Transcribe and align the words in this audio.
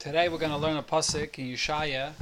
Today 0.00 0.30
we're 0.30 0.38
going 0.38 0.50
to 0.50 0.56
learn 0.56 0.78
a 0.78 0.82
pasuk 0.82 1.38
in 1.38 1.48
Yeshaya, 1.48 2.12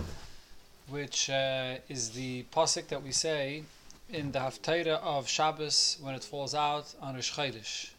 which 0.89 1.31
uh, 1.31 1.77
is 1.89 2.11
the 2.11 2.45
pasuk 2.53 2.89
that 2.89 3.01
we 3.05 3.13
say 3.13 3.63
in 4.11 4.33
the 4.33 4.41
Haftarah 4.41 5.01
of 5.01 5.29
Shabbos 5.29 5.97
when 6.01 6.17
it 6.17 6.25
falls 6.25 6.57
out 6.57 6.93
on 7.01 7.15
Rosh 7.15 7.33
Chodesh. 7.33 7.91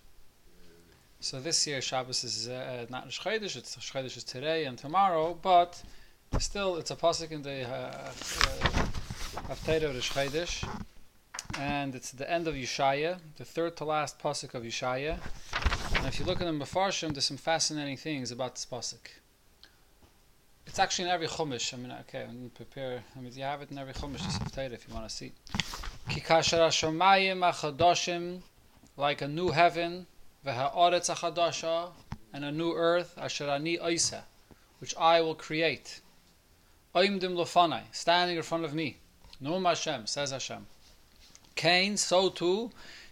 So 1.21 1.39
this 1.39 1.65
year 1.65 1.81
Shabbos 1.81 2.25
is 2.25 2.49
uh, 2.49 2.87
not 2.89 3.05
Rosh 3.05 3.21
Chodesh, 3.21 3.55
it's 3.55 3.77
Rosh 3.77 3.93
Chodesh 3.93 4.17
is 4.17 4.25
today 4.25 4.65
and 4.65 4.77
tomorrow, 4.77 5.39
but 5.41 5.81
still 6.39 6.75
it's 6.75 6.91
a 6.91 6.97
pasuk 6.97 7.31
in 7.31 7.41
the 7.41 7.63
uh, 7.63 7.73
uh, 7.73 8.11
Haftarah 9.47 9.91
of 9.91 9.95
Rosh 9.95 10.11
Chodesh, 10.11 10.67
and 11.57 11.95
it's 11.95 12.11
the 12.11 12.29
end 12.29 12.49
of 12.49 12.55
Yeshaya, 12.55 13.17
the 13.37 13.45
third 13.45 13.77
to 13.77 13.85
last 13.85 14.19
pasuk 14.19 14.55
of 14.55 14.63
Yeshaya. 14.63 15.19
And 15.95 16.05
if 16.05 16.19
you 16.19 16.25
look 16.25 16.41
at 16.41 16.47
the 16.47 16.51
Mefarshim, 16.51 17.13
there's 17.13 17.23
some 17.23 17.37
fascinating 17.37 17.95
things 17.95 18.29
about 18.31 18.55
this 18.55 18.65
pasuk. 18.69 19.07
It's 20.69 20.77
actually 20.77 21.05
in 21.05 21.11
every 21.11 21.25
chumash. 21.25 21.73
I 21.73 21.77
mean, 21.77 21.91
okay, 22.01 22.27
I'm 22.29 22.43
to 22.43 22.49
prepare. 22.55 23.03
I 23.15 23.19
mean, 23.19 23.33
you 23.35 23.41
have 23.41 23.63
it 23.63 23.71
in 23.71 23.79
every 23.79 23.93
chumash, 23.93 24.23
this 24.23 24.37
Haftarah, 24.37 24.71
if 24.71 24.87
you 24.87 24.93
want 24.93 25.09
to 25.09 25.13
see. 25.13 25.31
Kikasher 26.07 26.59
hashamayim 26.59 27.39
achadoshim, 27.51 28.41
like 28.95 29.23
a 29.23 29.27
new 29.27 29.49
heaven, 29.49 30.05
v'ha'aretz 30.45 31.09
achadosha, 31.09 31.89
and 32.33 32.45
a 32.45 32.51
new 32.51 32.71
earth, 32.75 33.15
asher 33.17 33.49
ani 33.49 33.79
oisa, 33.79 34.21
which 34.77 34.95
I 34.95 35.21
will 35.21 35.33
create. 35.33 36.01
Oimdim 36.93 37.33
lofanai, 37.33 37.81
standing 37.91 38.37
in 38.37 38.43
front 38.43 38.63
of 38.63 38.75
me. 38.75 38.97
Num 39.41 39.65
Hashem, 39.65 40.05
says 40.05 40.29
Hashem. 40.29 40.67
Cain, 41.55 41.97
so 41.97 42.29
too, 42.29 42.69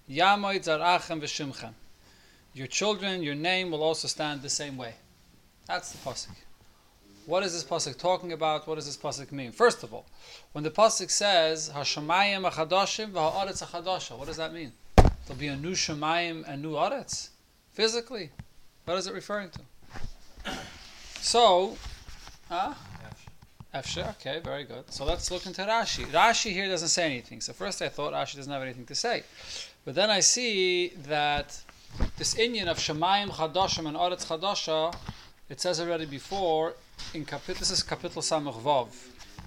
yamoid 0.07 0.63
zarachem 0.63 1.21
v'shimchem. 1.21 1.73
Your 2.53 2.67
children, 2.67 3.23
your 3.23 3.33
name 3.33 3.71
will 3.71 3.81
also 3.81 4.07
stand 4.07 4.43
the 4.43 4.49
same 4.51 4.77
way. 4.77 4.93
That's 5.65 5.91
the 5.91 5.97
pasuk. 5.97 6.35
What 7.27 7.43
is 7.43 7.51
this 7.51 7.65
pasuk 7.65 7.97
talking 7.97 8.31
about? 8.31 8.65
What 8.69 8.75
does 8.75 8.85
this 8.85 8.95
pasuk 8.95 9.33
mean? 9.33 9.51
First 9.51 9.83
of 9.83 9.93
all, 9.93 10.05
when 10.53 10.63
the 10.63 10.71
pasuk 10.71 11.11
says 11.11 11.69
Hashemayim 11.75 12.49
achadoshim 12.49 13.11
v'ha'aretz 13.11 13.61
achadosha, 13.65 14.17
what 14.17 14.27
does 14.27 14.37
that 14.37 14.53
mean? 14.53 14.71
There'll 14.95 15.37
be 15.37 15.47
a 15.47 15.57
new 15.57 15.73
shemayim 15.73 16.47
and 16.47 16.61
new 16.61 16.75
aretz, 16.75 17.31
physically. 17.73 18.29
What 18.85 18.97
is 18.97 19.07
it 19.07 19.13
referring 19.13 19.49
to? 19.49 20.53
So, 21.19 21.75
huh? 22.47 22.73
Efshe, 23.75 24.09
okay, 24.11 24.39
very 24.39 24.63
good. 24.63 24.89
So 24.89 25.03
let's 25.03 25.29
look 25.29 25.45
into 25.45 25.63
Rashi. 25.63 26.05
Rashi 26.05 26.53
here 26.53 26.69
doesn't 26.69 26.87
say 26.87 27.03
anything. 27.03 27.41
So 27.41 27.51
first 27.51 27.81
I 27.81 27.89
thought 27.89 28.13
Rashi 28.13 28.37
doesn't 28.37 28.53
have 28.53 28.61
anything 28.61 28.85
to 28.85 28.95
say. 28.95 29.23
But 29.83 29.95
then 29.95 30.09
I 30.09 30.21
see 30.21 30.93
that 31.09 31.59
this 32.17 32.35
inyan 32.35 32.67
of 32.67 32.77
Shemayim 32.77 33.31
Chadoshim 33.31 33.85
and 33.85 33.97
Aretz 33.97 34.25
Chadosha, 34.25 34.95
it 35.49 35.59
says 35.59 35.81
already 35.81 36.05
before 36.05 36.75
in 37.13 37.25
Kapit, 37.25 37.57
this 37.57 37.71
is 37.71 37.83
Kapitel 37.83 38.21
Samach 38.21 38.61
Vav. 38.61 38.87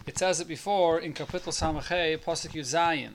It 0.07 0.19
says 0.19 0.41
it 0.41 0.49
before 0.49 0.99
in 0.99 1.13
Kapitel 1.13 1.53
Samach 1.53 1.87
Hey, 1.89 2.17
Pasuk 2.17 2.53
Zayin. 2.61 3.13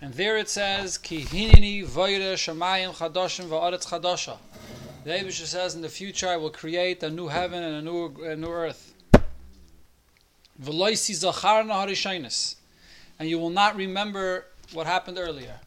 And 0.00 0.14
there 0.14 0.38
it 0.38 0.48
says, 0.48 0.98
Ki 0.98 1.22
hinini 1.22 1.84
voire 1.84 2.34
Shemayim 2.34 2.94
Chadoshim 2.94 3.46
va'aretz 3.46 3.86
Chadosha. 3.86 4.38
The 5.04 5.10
Abisha 5.10 5.44
says, 5.44 5.74
in 5.74 5.82
the 5.82 5.88
future 5.88 6.28
I 6.28 6.36
will 6.36 6.50
create 6.50 7.02
a 7.02 7.10
new 7.10 7.28
heaven 7.28 7.62
and 7.62 7.76
a 7.76 7.82
new, 7.82 8.06
a 8.24 8.36
new 8.36 8.48
earth. 8.48 8.94
V'loisi 10.62 11.12
zacharna 11.12 11.72
harishainis. 11.72 12.56
And 13.18 13.28
you 13.28 13.38
will 13.38 13.50
not 13.50 13.76
remember 13.76 14.46
what 14.72 14.86
happened 14.86 15.18
earlier. 15.18 15.60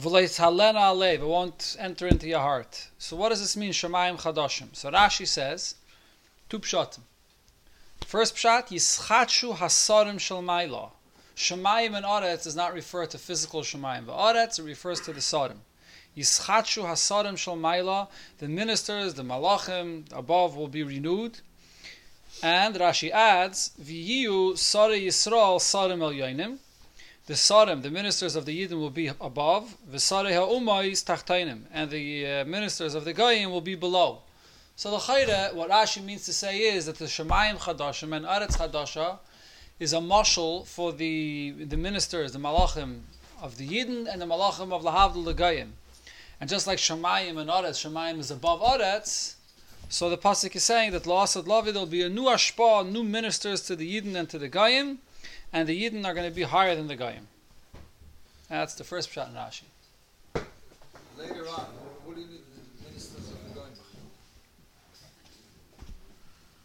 V'lois 0.00 0.38
halena 0.38 0.94
alev. 0.94 1.14
It 1.14 1.26
won't 1.26 1.76
enter 1.78 2.06
into 2.06 2.26
your 2.28 2.40
heart. 2.40 2.88
So 2.98 3.16
what 3.16 3.28
does 3.28 3.40
this 3.40 3.56
mean, 3.56 3.72
Shemayim 3.72 4.18
Chadoshim? 4.20 4.74
So 4.74 4.90
Rashi 4.90 5.26
says, 5.26 5.74
two 6.48 6.58
pshatim. 6.58 7.00
First 8.04 8.36
pshat, 8.36 8.68
Yischatshu 8.68 9.56
hasarim 9.56 10.20
shel 10.20 10.42
maila. 10.42 10.90
Shemayim 11.34 11.96
and 11.96 12.06
Aretz 12.06 12.44
does 12.44 12.56
not 12.56 12.72
refer 12.72 13.04
to 13.06 13.18
physical 13.18 13.62
Shemayim. 13.62 14.06
But 14.06 14.16
Aretz, 14.16 14.58
it 14.58 14.62
refers 14.62 15.00
to 15.02 15.12
the 15.12 15.20
Sarim. 15.20 15.58
Yischatshu 16.16 16.84
hasarim 16.84 17.36
shel 17.36 17.56
maila. 17.56 18.08
The 18.38 18.48
ministers, 18.48 19.14
the 19.14 19.22
malachim 19.22 20.04
above 20.16 20.56
will 20.56 20.68
be 20.68 20.82
renewed. 20.82 21.40
And 22.42 22.74
Rashi 22.76 23.10
adds, 23.10 23.72
V'yiyu 23.82 24.56
sari 24.56 25.00
Yisrael 25.00 25.58
sarim 25.58 26.02
el 26.02 26.12
yoinim. 26.12 26.58
The 27.26 27.34
sarim, 27.34 27.82
the 27.82 27.90
ministers 27.90 28.36
of 28.36 28.46
the 28.46 28.56
Yidden 28.56 28.78
will 28.78 28.90
be 28.90 29.08
above. 29.20 29.76
V'sari 29.90 30.32
ha'umayis 30.32 31.04
tachtainim. 31.04 31.62
And 31.72 31.90
the 31.90 32.26
uh, 32.26 32.44
ministers 32.44 32.94
of 32.94 33.04
the 33.04 33.12
Goyim 33.12 33.50
will 33.50 33.60
be 33.62 33.74
below. 33.74 34.22
So 34.76 34.90
the 34.90 34.98
Chayre, 34.98 35.54
what 35.54 35.70
Rashi 35.70 36.04
means 36.04 36.26
to 36.26 36.34
say 36.34 36.58
is 36.58 36.84
that 36.84 36.96
the 36.96 37.06
Shemayim 37.06 37.56
Chadashim 37.56 38.14
and 38.14 38.26
Aretz 38.26 38.58
Chadasha 38.58 39.18
is 39.80 39.94
a 39.94 39.98
mashal 39.98 40.66
for 40.66 40.92
the 40.92 41.54
the 41.58 41.78
ministers, 41.78 42.32
the 42.32 42.38
Malachim 42.38 43.00
of 43.40 43.56
the 43.56 43.66
Yidden 43.66 44.06
and 44.06 44.20
the 44.20 44.26
Malachim 44.26 44.72
of 44.72 44.82
the 45.24 45.32
Goyim. 45.32 45.72
And 46.40 46.50
just 46.50 46.66
like 46.66 46.78
Shemayim 46.78 47.38
and 47.38 47.48
Aretz, 47.48 47.88
Shemayim 47.90 48.18
is 48.18 48.30
above 48.30 48.60
Aretz, 48.60 49.36
so 49.88 50.10
the 50.10 50.18
pasuk 50.18 50.56
is 50.56 50.64
saying 50.64 50.90
that 50.92 51.04
La'asad 51.04 51.44
Lavi 51.44 51.72
there 51.72 51.74
will 51.74 51.86
be 51.86 52.02
a 52.02 52.08
new 52.08 52.24
ashpa, 52.24 52.86
new 52.90 53.04
ministers 53.04 53.62
to 53.62 53.76
the 53.76 53.88
Yidden 53.88 54.14
and 54.16 54.28
to 54.28 54.38
the 54.38 54.48
Goyim, 54.48 54.98
and 55.52 55.68
the 55.68 55.80
Yidden 55.80 56.04
are 56.04 56.12
going 56.12 56.28
to 56.28 56.34
be 56.34 56.42
higher 56.42 56.74
than 56.74 56.88
the 56.88 56.96
Goyim. 56.96 57.28
That's 58.48 58.74
the 58.74 58.84
first 58.84 59.10
pshat 59.10 59.28
in 59.28 59.34
Rashi. 59.34 59.62
Later 61.16 61.48
on, 61.48 61.66
what 62.04 62.16
do 62.16 62.22
you 62.22 62.28
ministers 62.84 63.30
of 63.30 63.38
the 63.48 63.60
Goyim? 63.60 63.70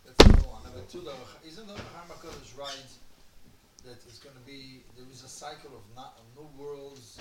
That's 0.06 0.81
number 0.94 1.10
one. 1.12 1.20
Number 1.20 1.32
the, 1.42 1.48
isn't 1.48 1.68
the 1.68 1.74
Harmakodesh 1.74 2.58
right 2.58 2.92
that 3.86 3.98
it's 4.08 4.20
going 4.20 4.36
to 4.36 4.42
be, 4.46 4.84
there 4.96 5.06
is 5.12 5.24
a 5.24 5.28
cycle 5.28 5.72
of, 5.74 5.82
not, 5.96 6.20
of 6.20 6.26
new 6.38 6.64
worlds 6.64 7.20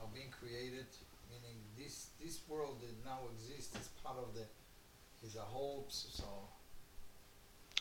are 0.00 0.08
being 0.14 0.28
created, 0.30 0.86
meaning 1.30 1.56
this 1.78 2.08
this 2.22 2.40
world 2.48 2.80
that 2.80 3.08
now 3.08 3.20
exists 3.34 3.76
is 3.76 3.88
part 4.02 4.18
of 4.18 4.34
the, 4.34 4.42
is 5.26 5.36
a 5.36 5.40
whole, 5.40 5.86
so. 5.88 6.24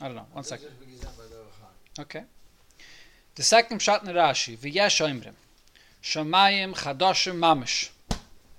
I 0.02 0.08
don't 0.08 0.16
know. 0.16 0.28
One 0.34 0.44
second. 0.44 0.68
This 0.80 0.90
is 0.90 1.00
begun 1.00 1.14
by 1.18 1.24
the 1.24 1.42
Chai. 1.58 2.02
Okay. 2.02 2.24
The 3.36 3.44
second 3.44 3.80
pshat 3.80 4.08
in 4.08 4.16
Rashi, 4.16 4.58
V'yesh 4.58 5.02
oimrim, 5.06 5.34
Shamayim 6.04 6.76
Chadashim 6.76 7.38
Mamish. 7.38 7.90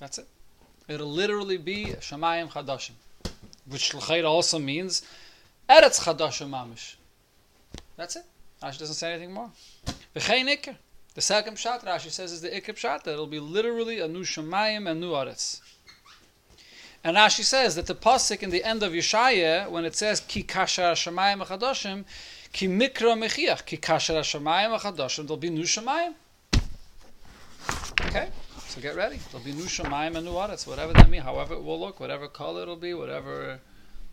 That's 0.01 0.19
it. 0.19 0.27
It'll 0.89 1.11
literally 1.11 1.57
be 1.57 1.87
Shamayim 2.01 2.51
Chadashim, 2.51 2.93
which 3.67 3.95
also 3.95 4.59
means 4.59 5.03
Eretz 5.69 6.01
Chadashim 6.01 6.49
Mamish. 6.49 6.95
That's 7.97 8.17
it. 8.17 8.25
Rashi 8.63 8.79
doesn't 8.79 8.95
say 8.95 9.13
anything 9.13 9.33
more. 9.33 9.51
V'chein 10.15 10.47
Iker. 10.47 10.77
The 11.15 11.21
second 11.21 11.57
pshat, 11.57 11.85
Rashi 11.85 12.11
says, 12.11 12.31
is 12.31 12.41
the 12.41 12.51
Iker 12.51 12.75
pshat, 12.75 13.03
that 13.05 13.13
it'll 13.13 13.27
be 13.27 13.41
literally 13.41 14.01
a 14.01 14.07
new 14.07 14.23
Shemayim 14.23 14.89
and 14.89 15.01
new 15.01 15.13
Eretz. 15.13 15.61
And 17.03 17.17
Rashi 17.17 17.43
says 17.43 17.75
that 17.77 17.87
the 17.87 17.95
pasuk 17.95 18.43
in 18.43 18.51
the 18.51 18.65
end 18.65 18.83
of 18.83 18.93
Yeshaya, 18.93 19.71
when 19.71 19.85
it 19.85 19.95
says 19.95 20.21
Ki 20.21 20.43
Kashar 20.43 20.93
Shamayim 20.93 21.45
Chadashim, 21.47 22.05
Ki 22.53 22.69
Mikra 22.69 23.17
Mechiach, 23.17 23.65
Ki 23.65 23.77
Kashar 23.77 24.21
Shamayim 24.21 24.79
Chadashim, 24.79 25.23
there'll 25.23 25.37
be 25.37 25.51
new 25.51 25.63
Shemayim. 25.63 26.15
Okay, 28.03 28.29
so 28.59 28.81
get 28.81 28.95
ready. 28.95 29.19
There'll 29.31 29.45
be 29.45 29.53
new 29.53 29.65
Shemayim 29.65 30.17
and 30.17 30.27
new 30.27 30.33
Aretz, 30.33 30.67
whatever 30.67 30.93
that 30.93 31.09
means, 31.09 31.25
however 31.25 31.55
it 31.55 31.63
will 31.63 31.81
look, 31.81 31.99
whatever 32.01 32.29
color 32.29 32.63
it'll 32.63 32.77
be, 32.77 32.93
whatever. 32.93 33.61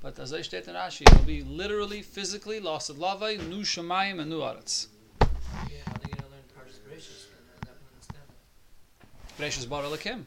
But 0.03 0.19
as 0.19 0.33
I 0.33 0.41
state 0.41 0.67
in 0.67 0.75
Rashi, 0.75 1.03
it'll 1.03 1.23
be 1.23 1.43
literally, 1.43 2.01
physically, 2.01 2.59
lost 2.59 2.89
of 2.89 2.99
lava, 2.99 3.37
new 3.37 3.61
shemayim, 3.61 4.19
and 4.19 4.29
new 4.29 4.41
Aretz. 4.41 4.87
Yeah, 5.21 5.77
how 5.87 5.93
they 5.93 6.11
gonna 6.11 6.29
learn 6.29 6.43
Parshas 6.53 6.79
Bereshis? 6.85 7.27
And 7.31 7.69
I 7.69 7.71
understand. 7.95 8.27
Bereshis 9.39 9.69
Bar 9.69 9.83
Elokim. 9.83 10.25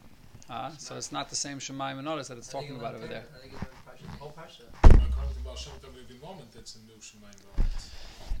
Ah, 0.49 0.71
so 0.79 0.97
it's 0.97 1.11
not 1.11 1.29
the 1.29 1.35
same 1.35 1.59
shemayim 1.59 1.99
and 1.99 2.07
Aretz 2.07 2.27
that 2.29 2.39
it's 2.39 2.47
talking 2.47 2.75
about 2.75 2.95
over 2.95 3.05
there. 3.05 3.25
How 3.31 3.39
they 3.39 3.49
gonna 3.49 3.67
learn 3.69 3.83
Parshas? 3.87 4.11
The 4.11 4.17
whole 4.17 4.33
Parsha. 4.35 4.63
According 4.83 5.35
to 5.35 5.41
Baal 5.43 5.57
every 5.85 5.97
moment 6.27 6.49
it's 6.57 6.75
a 6.75 6.79
new 6.79 6.99
Shemayim. 6.99 7.63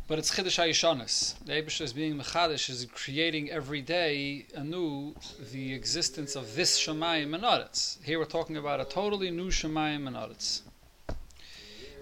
But 0.07 0.19
it's 0.19 0.33
Chiddush 0.33 0.57
HaYishanis. 0.57 1.35
The 1.45 1.53
Eibusha 1.53 1.81
is 1.81 1.93
being 1.93 2.17
Mechadish, 2.17 2.69
is 2.69 2.87
creating 2.93 3.51
every 3.51 3.81
day 3.81 4.47
anew 4.55 5.13
the 5.51 5.73
existence 5.73 6.35
of 6.35 6.55
this 6.55 6.79
Shemayim 6.79 7.35
and 7.35 7.43
Aretz. 7.43 8.03
Here 8.03 8.17
we're 8.17 8.25
talking 8.25 8.57
about 8.57 8.81
a 8.81 8.85
totally 8.85 9.29
new 9.29 9.49
Shemayim 9.49 10.07
and 10.07 10.15
Aretz. 10.15 10.61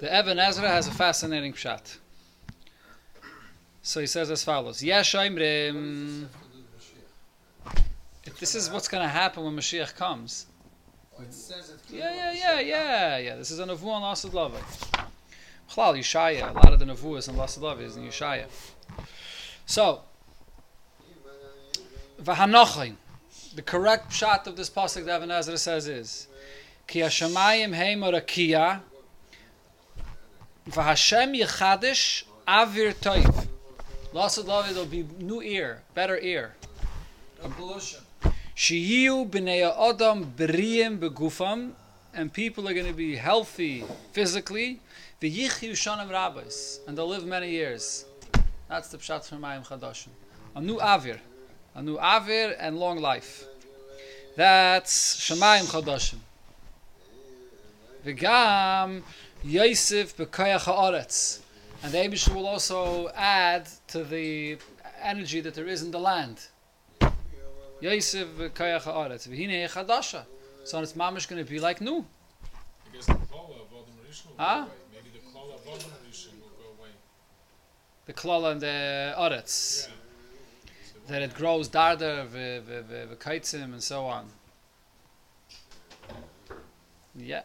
The 0.06 0.20
Ibn 0.20 0.38
Ezra 0.38 0.70
has 0.70 0.88
a 0.88 0.92
fascinating 0.92 1.54
pshat. 1.54 1.98
So 3.82 4.02
he 4.02 4.06
says 4.06 4.30
as 4.30 4.44
follows: 4.44 4.84
Yesh 4.84 5.16
Oimrim. 5.16 6.28
If 8.24 8.40
This 8.40 8.54
is 8.54 8.70
what's 8.70 8.88
going 8.88 9.02
to 9.02 9.10
happen 9.10 9.44
when 9.44 9.56
Mashiach 9.56 9.96
comes. 9.96 10.46
It 11.20 11.34
says 11.34 11.72
it 11.72 11.80
Yeah, 11.92 12.14
yeah, 12.14 12.34
yeah, 12.34 12.60
yeah, 12.60 13.18
yeah. 13.18 13.36
This 13.36 13.50
is 13.50 13.58
a 13.58 13.64
Nevu 13.64 13.88
on 13.88 14.04
Lasad 14.04 14.32
Lava. 14.34 14.60
Chlal, 15.72 15.98
Yeshaya. 15.98 16.52
A 16.52 16.54
lot 16.54 16.72
of 16.72 16.78
the 16.78 16.86
Nevuas 16.86 17.28
in 17.28 17.34
Lasad 17.34 17.62
Lava 17.62 17.82
is 17.82 17.98
in 17.98 18.04
Yeshaya. 18.04 18.46
So, 19.66 20.02
V'hanochin. 22.22 22.98
The 23.56 23.64
correct 23.64 24.12
pshat 24.12 24.46
of 24.46 24.56
this 24.56 24.70
pasuk 24.70 25.06
that 25.06 25.24
Ibn 25.24 25.32
Ezra 25.32 25.58
says 25.58 25.88
is 25.88 26.28
Ki 26.86 27.00
Hashemayim 27.00 27.74
heim 27.74 28.04
V'Hashem 30.70 31.40
yechadish 31.40 32.24
avir 32.48 32.94
toiv. 32.96 33.48
Lasad 34.14 34.48
love 34.48 34.70
it'll 34.70 34.86
be 34.86 35.06
new 35.20 35.42
ear, 35.42 35.84
better 35.94 36.18
ear. 36.18 36.56
No 37.44 37.50
pollution. 37.50 38.00
Shiyu 38.56 39.30
b'nei 39.30 39.62
adam 39.64 40.34
b'riyim 40.36 40.98
begufam, 40.98 41.74
and 42.16 42.34
people 42.34 42.68
are 42.68 42.74
going 42.74 42.88
to 42.88 42.94
be 42.94 43.16
healthy 43.16 43.86
physically. 44.12 44.80
V'yichyu 45.22 45.74
shanim 45.74 46.10
rabbis, 46.10 46.80
and 46.88 46.98
they'll 46.98 47.08
live 47.08 47.26
many 47.26 47.52
years. 47.52 48.06
That's 48.68 48.90
the 48.90 48.98
pshat 48.98 49.30
from 49.30 49.42
Mayim 49.42 49.68
Chadashim. 49.68 50.10
A 50.56 50.62
new 50.62 50.78
avir, 50.78 51.20
a 51.76 51.82
new 51.84 51.98
avir 51.98 52.56
and 52.58 52.80
long 52.80 52.98
life. 52.98 53.46
That's 54.36 55.18
Shemayim 55.18 55.66
Chadashim. 55.66 56.18
V'gam 58.04 59.04
Yosef 59.46 60.18
b'koyach 60.18 60.62
ha'aretz. 60.62 61.40
And 61.84 61.94
the 61.94 62.00
Abishur 62.00 62.34
will 62.34 62.48
also 62.48 63.10
add 63.10 63.68
to 63.90 64.04
the 64.04 64.58
energy 65.04 65.40
that 65.40 65.54
there 65.54 65.68
is 65.68 65.84
in 65.84 65.92
the 65.92 66.00
land. 66.00 66.48
Yosef 67.80 68.28
b'koyach 68.30 68.82
ha'aretz. 68.82 69.28
V'hine 69.28 69.70
chadasha. 69.70 70.24
So 70.64 70.82
it's 70.82 70.94
mamish 70.94 71.30
going 71.30 71.44
to 71.46 71.48
be 71.50 71.60
like 71.60 71.80
new. 71.80 72.04
I 72.04 72.96
guess 72.96 73.06
the 73.06 73.14
Klala 73.14 73.62
of 73.62 73.68
Adam 73.72 73.94
Rishon 74.10 74.30
will 74.30 74.36
Huh? 74.40 74.56
go 74.56 74.62
away. 74.62 74.72
Maybe 74.96 75.10
the 75.14 75.20
Klala 75.30 75.54
of 75.54 75.62
Adam 75.68 75.92
Rishon 76.10 76.42
will 76.42 76.50
go 76.58 76.82
away. 76.82 76.90
The 78.08 78.14
klala 78.14 78.52
and 78.54 78.62
the 78.62 79.14
aretz. 79.16 79.88
Yeah. 79.88 79.94
That 81.08 81.22
it 81.22 81.36
grows 81.36 81.70
darder, 81.70 82.28
v'kaitzim, 82.28 83.66
and 83.66 83.84
so 83.84 84.06
on. 84.06 84.26
Yeah. 87.16 87.44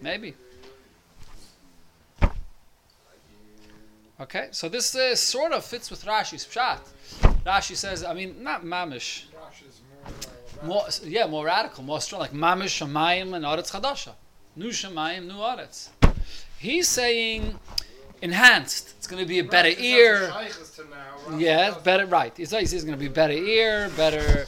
Maybe. 0.00 0.34
Okay, 4.20 4.48
so 4.52 4.68
this 4.68 4.94
uh, 4.94 5.16
sort 5.16 5.52
of 5.52 5.64
fits 5.64 5.90
with 5.90 6.04
Rashi's 6.04 6.46
pshat. 6.46 6.78
Rashi 7.44 7.74
says, 7.74 8.04
I 8.04 8.14
mean, 8.14 8.42
not 8.44 8.64
mamish. 8.64 9.24
More. 10.62 10.84
Yeah, 11.02 11.26
more 11.26 11.46
radical, 11.46 11.82
more 11.82 12.00
strong, 12.00 12.20
like 12.20 12.32
mamish 12.32 12.80
shamayim 12.80 13.34
and 13.34 13.44
aretz 13.44 13.72
chadasha. 13.72 14.12
New 14.54 14.68
shamayim, 14.68 15.26
new 15.26 15.34
aretz. 15.34 15.88
He's 16.58 16.88
saying 16.88 17.58
enhanced. 18.22 18.94
It's 18.98 19.08
going 19.08 19.20
to 19.20 19.28
be 19.28 19.40
a 19.40 19.44
better 19.44 19.72
ear. 19.78 20.32
Yeah, 21.36 21.74
better. 21.82 22.06
Right. 22.06 22.32
He's 22.36 22.52
he's 22.52 22.84
going 22.84 22.96
to 22.96 23.04
be 23.04 23.08
better 23.08 23.34
ear, 23.34 23.90
better 23.96 24.46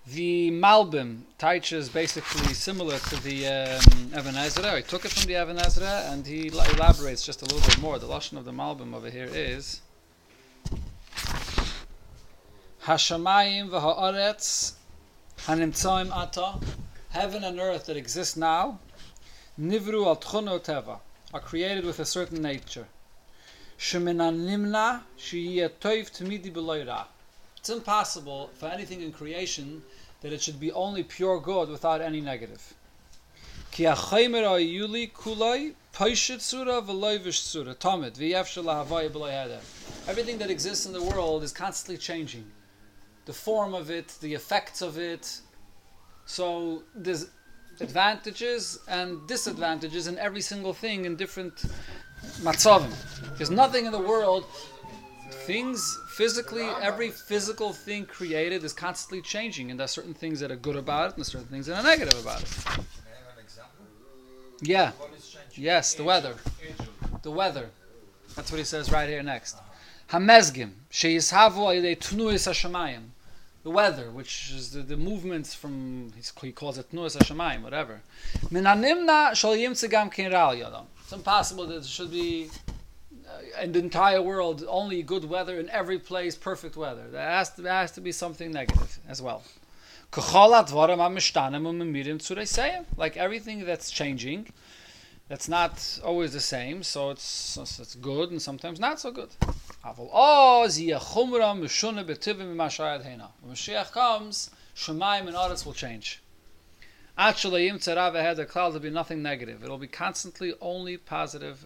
The 0.07 0.53
Malbim 0.53 1.23
Taich 1.37 1.73
is 1.73 1.89
basically 1.89 2.55
similar 2.55 2.99
to 2.99 3.21
the 3.25 3.45
um, 3.45 4.13
Evan. 4.15 4.37
He 4.37 4.83
took 4.83 5.05
it 5.05 5.11
from 5.11 5.27
the 5.27 5.35
Evan 5.35 5.59
and 5.59 6.25
he 6.25 6.51
la- 6.51 6.63
elaborates 6.65 7.27
just 7.27 7.43
a 7.43 7.45
little 7.47 7.67
bit 7.69 7.81
more. 7.81 7.99
The 7.99 8.07
lashon 8.07 8.39
of 8.39 8.45
the 8.45 8.53
Malbim 8.53 8.95
over 8.95 9.11
here 9.11 9.29
is 9.33 9.81
Hashamayim 12.85 13.71
v'ha'aretz 13.71 14.75
hanimtzaim 15.39 16.13
ata 16.15 16.61
Heaven 17.11 17.43
and 17.43 17.59
earth 17.59 17.87
that 17.87 17.97
exist 17.97 18.37
now 18.37 18.79
nivru 19.59 20.07
al 20.07 20.17
tchuno 20.17 20.59
teva 20.59 20.99
are 21.33 21.41
created 21.41 21.85
with 21.85 22.01
a 22.01 22.05
certain 22.05 22.43
nature. 22.43 22.87
It's 23.77 23.95
impossible 27.69 28.51
for 28.55 28.67
anything 28.69 29.01
in 29.01 29.13
creation 29.13 29.83
that 30.21 30.33
it 30.33 30.43
should 30.43 30.59
be 30.59 30.73
only 30.73 31.03
pure 31.03 31.41
good 31.41 31.69
without 31.69 32.01
any 32.01 32.21
negative. 32.21 32.75
Ki 33.71 33.85
ayuli 33.85 35.13
kulai 35.13 35.75
paishit 35.93 36.41
sura 36.41 36.81
v'loy 36.83 37.33
sura 37.33 37.75
tamid 37.75 38.17
v'yev 38.17 38.47
shalahavai 38.47 39.11
b'loy. 39.11 39.61
Everything 40.09 40.39
that 40.39 40.51
exists 40.51 40.87
in 40.87 40.93
the 40.93 41.03
world 41.03 41.43
is 41.43 41.53
constantly 41.53 41.97
changing. 41.97 42.51
The 43.27 43.33
form 43.33 43.75
of 43.75 43.91
it, 43.91 44.17
the 44.21 44.35
effects 44.35 44.83
of 44.83 44.99
it. 44.99 45.41
So 46.27 46.83
there's 46.95 47.27
advantages 47.81 48.79
and 48.89 49.27
disadvantages 49.27 50.07
in 50.07 50.19
every 50.19 50.41
single 50.41 50.73
thing 50.73 51.05
in 51.05 51.17
different 51.17 51.65
matzavim. 52.43 52.93
There's 53.37 53.51
nothing 53.51 53.87
in 53.87 53.93
the 53.93 53.99
world 54.01 54.45
things 55.47 55.99
physically 56.09 56.67
every 56.81 57.11
physical 57.11 57.73
thing 57.73 58.07
created 58.07 58.65
is 58.65 58.73
constantly 58.73 59.21
changing 59.21 59.71
and 59.71 59.79
there's 59.79 59.91
certain 59.91 60.15
things 60.15 60.41
that 60.41 60.51
are 60.51 60.57
good 60.57 60.77
about 60.77 61.11
it 61.11 61.17
and 61.17 61.27
certain 61.27 61.47
things 61.49 61.67
that 61.67 61.77
are 61.77 61.83
negative 61.83 62.19
about 62.23 62.43
it. 62.43 62.49
May 62.67 62.71
I 62.73 62.77
have 62.77 63.37
an 63.37 63.43
example? 63.45 63.85
yeah 64.63 64.93
What 64.93 65.11
is 65.17 65.29
changing? 65.29 65.65
yes 65.65 65.95
the 65.95 66.05
weather. 66.05 66.37
The 67.23 67.31
weather. 67.31 67.69
That's 68.37 68.51
what 68.51 68.59
he 68.59 68.65
says 68.65 68.91
right 68.91 69.09
here 69.09 69.23
next. 69.23 69.57
Hamezgim 70.11 70.71
sheyishavu 70.91 71.97
tnuis 71.97 72.49
hashamayim 72.49 73.09
the 73.65 73.71
weather 73.71 74.11
which 74.11 74.53
is 74.55 74.71
the, 74.71 74.83
the 74.83 74.97
movements 74.97 75.55
from 75.55 76.13
he 76.43 76.53
calls 76.53 76.79
it 76.79 76.93
tnuis 76.93 77.17
hashamayim 77.17 77.63
whatever. 77.63 78.03
It's 81.03 81.13
impossible 81.13 81.67
that 81.67 81.75
there 81.75 81.83
should 81.83 82.11
be 82.11 82.51
uh, 83.27 83.63
in 83.63 83.73
the 83.73 83.79
entire 83.79 84.23
world 84.23 84.65
only 84.69 85.03
good 85.03 85.25
weather 85.25 85.59
in 85.59 85.69
every 85.71 85.99
place 85.99 86.37
perfect 86.37 86.77
weather. 86.77 87.09
There 87.11 87.29
has 87.29 87.51
to, 87.55 87.63
there 87.63 87.73
has 87.73 87.93
to 87.93 88.01
be 88.03 88.13
something 88.13 88.53
negative 88.53 88.99
as 89.09 89.21
well. 89.23 89.43
Like 92.97 93.17
everything 93.17 93.65
that's 93.65 93.91
changing 93.91 94.47
that's 95.29 95.49
not 95.49 95.99
always 96.05 96.33
the 96.33 96.41
same 96.41 96.83
so 96.83 97.11
it's 97.11 97.25
so 97.25 97.63
it's 97.63 97.95
good 97.95 98.31
and 98.31 98.41
sometimes 98.41 98.79
not 98.79 99.01
so 99.01 99.11
good 99.11 99.31
Aval 99.85 100.09
oz 100.13 100.79
yeh 100.79 100.99
chumra 100.99 101.55
mishuna 101.59 102.05
b'tivim 102.05 102.55
mimashayad 102.55 103.05
heina 103.05 103.29
when 103.43 103.55
Mashiach 103.55 103.93
comes 103.93 104.51
Shemayim 104.75 105.27
and 105.29 105.37
Aretz 105.37 105.65
will 105.67 105.75
change 105.75 106.21
Actually, 107.17 107.67
Yim 107.67 107.79
Tzarav 107.79 108.15
had 108.21 108.37
the 108.37 108.45
cloud 108.45 108.73
will 108.73 108.81
be 108.81 108.91
nothing 108.91 109.23
negative. 109.23 109.63
It'll 109.63 109.79
be 109.79 109.87
constantly 109.87 110.53
only 110.61 110.97
positive 110.97 111.65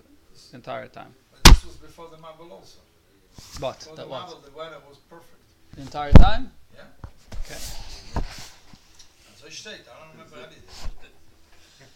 the 0.51 0.57
entire 0.57 0.89
time. 0.89 1.15
But 1.33 1.43
this 1.45 1.65
was 1.65 1.77
before 1.77 2.09
the 2.11 2.19
Mabul 2.19 2.51
also. 2.51 2.81
But 3.59 3.79
Before 3.79 3.97
that 3.97 4.03
the 4.03 4.09
was 4.11 4.35
Mabul, 4.35 4.45
the 4.45 4.51
weather 4.51 4.77
was 4.87 4.99
perfect. 5.09 5.41
the 5.75 5.81
entire 5.81 6.13
time. 6.13 6.53
And 7.49 7.61
so 9.41 9.47
it 9.47 9.53
steht, 9.55 9.89
I 9.89 10.05
don't 10.05 10.13
remember 10.13 10.37
how 10.37 10.53
it 10.53 10.59
is. 10.61 10.85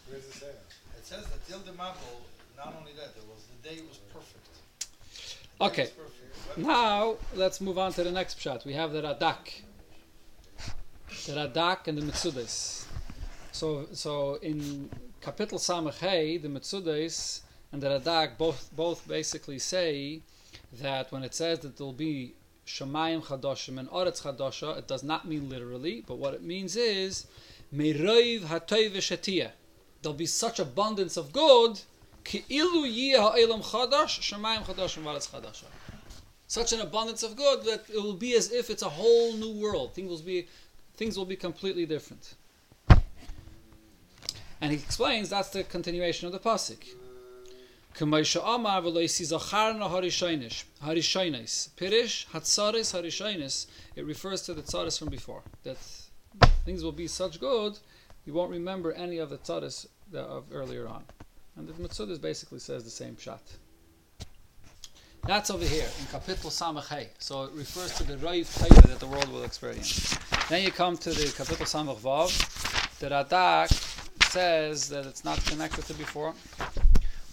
Where 0.09 0.17
does 0.17 0.25
it 0.29 0.33
say 0.33 0.47
that? 0.47 0.97
It 0.97 1.05
says 1.05 1.25
that 1.25 1.47
till 1.47 1.59
the 1.59 1.73
Mabul, 1.77 2.25
not 2.57 2.73
only 2.79 2.93
that, 2.93 3.13
it 3.15 3.25
was 3.29 3.45
the 3.53 3.69
day 3.69 3.81
was 3.87 3.97
perfect. 4.11 4.42
Okay. 5.61 5.89
Now 6.57 7.15
let's 7.35 7.61
move 7.61 7.77
on 7.77 7.93
to 7.93 8.03
the 8.03 8.11
next 8.11 8.39
pshat. 8.39 8.65
We 8.65 8.73
have 8.73 8.91
the 8.91 9.01
Radak, 9.01 9.61
the 11.25 11.33
Radak 11.33 11.87
and 11.87 11.97
the 11.97 12.01
Mitzudes. 12.01 12.85
So, 13.51 13.87
so 13.93 14.35
in 14.35 14.89
Kapitel 15.21 15.59
Samach 15.59 15.99
Hey, 15.99 16.37
the 16.37 16.47
Mitzudes 16.47 17.41
and 17.71 17.81
the 17.81 17.87
Radak 17.87 18.37
both 18.37 18.69
both 18.75 19.07
basically 19.07 19.59
say 19.59 20.21
that 20.81 21.11
when 21.11 21.23
it 21.23 21.33
says 21.33 21.59
that 21.59 21.77
there'll 21.77 21.93
be 21.93 22.33
Shemayim 22.65 23.23
Chadoshim 23.23 23.77
and 23.77 23.89
Oretz 23.89 24.21
Chadosha, 24.21 24.77
it 24.77 24.87
does 24.87 25.03
not 25.03 25.27
mean 25.27 25.49
literally, 25.49 26.03
but 26.07 26.17
what 26.17 26.33
it 26.33 26.43
means 26.43 26.75
is 26.75 27.27
Meiroiv. 27.73 29.51
There'll 30.01 30.17
be 30.17 30.25
such 30.25 30.59
abundance 30.59 31.17
of 31.17 31.31
good. 31.31 31.81
Such 36.47 36.73
an 36.73 36.81
abundance 36.81 37.23
of 37.23 37.35
good 37.35 37.63
that 37.63 37.89
it 37.89 38.01
will 38.01 38.13
be 38.13 38.35
as 38.35 38.51
if 38.51 38.69
it's 38.69 38.81
a 38.81 38.89
whole 38.89 39.33
new 39.33 39.59
world. 39.59 39.93
Things 39.93 40.09
will 40.09 40.19
be, 40.19 40.47
things 40.95 41.17
will 41.17 41.25
be 41.25 41.35
completely 41.35 41.85
different. 41.85 42.35
And 44.61 44.71
he 44.71 44.77
explains 44.77 45.29
that's 45.29 45.49
the 45.49 45.63
continuation 45.63 46.27
of 46.27 46.33
the 46.33 46.39
pasuk. 46.39 46.85
K'maisha 47.95 48.41
amar 48.43 48.81
v'lo 48.81 49.03
yisizacharna 49.03 49.89
harishaynish 49.89 50.63
harishaynis 50.81 51.69
pirish 51.75 52.25
hatzaris 52.27 52.93
harishaynis. 52.93 53.67
It 53.95 54.05
refers 54.05 54.41
to 54.43 54.53
the 54.53 54.61
tzaris 54.61 54.97
from 54.97 55.09
before 55.09 55.43
that 55.63 55.77
things 56.65 56.83
will 56.83 56.91
be 56.91 57.07
such 57.07 57.39
good 57.39 57.77
you 58.25 58.33
won't 58.33 58.51
remember 58.51 58.93
any 58.93 59.17
of 59.17 59.29
the 59.29 59.37
tzaris 59.37 59.85
of 60.13 60.45
earlier 60.51 60.87
on. 60.87 61.03
And 61.55 61.67
the 61.67 61.81
Mitzvah 61.81 62.17
basically 62.17 62.59
says 62.59 62.83
the 62.83 62.89
same 62.89 63.15
pshat. 63.15 63.39
That's 65.25 65.49
over 65.49 65.65
here 65.65 65.89
in 65.99 66.05
Kapitel 66.07 66.51
Samach. 66.51 67.07
So 67.19 67.43
it 67.43 67.51
refers 67.53 67.95
to 67.97 68.03
the 68.03 68.15
Raiv 68.15 68.47
Taiva 68.59 68.89
that 68.89 68.99
the 68.99 69.07
world 69.07 69.29
will 69.29 69.43
experience. 69.43 70.17
Then 70.49 70.63
you 70.63 70.71
come 70.71 70.97
to 70.97 71.11
the 71.11 71.25
Kapitel 71.25 71.65
Samach 71.65 71.99
Vav. 71.99 72.99
The 72.99 73.09
Radak 73.09 73.71
says 74.31 74.89
that 74.89 75.05
it's 75.05 75.23
not 75.23 75.43
connected 75.45 75.85
to 75.85 75.93
before. 75.93 76.33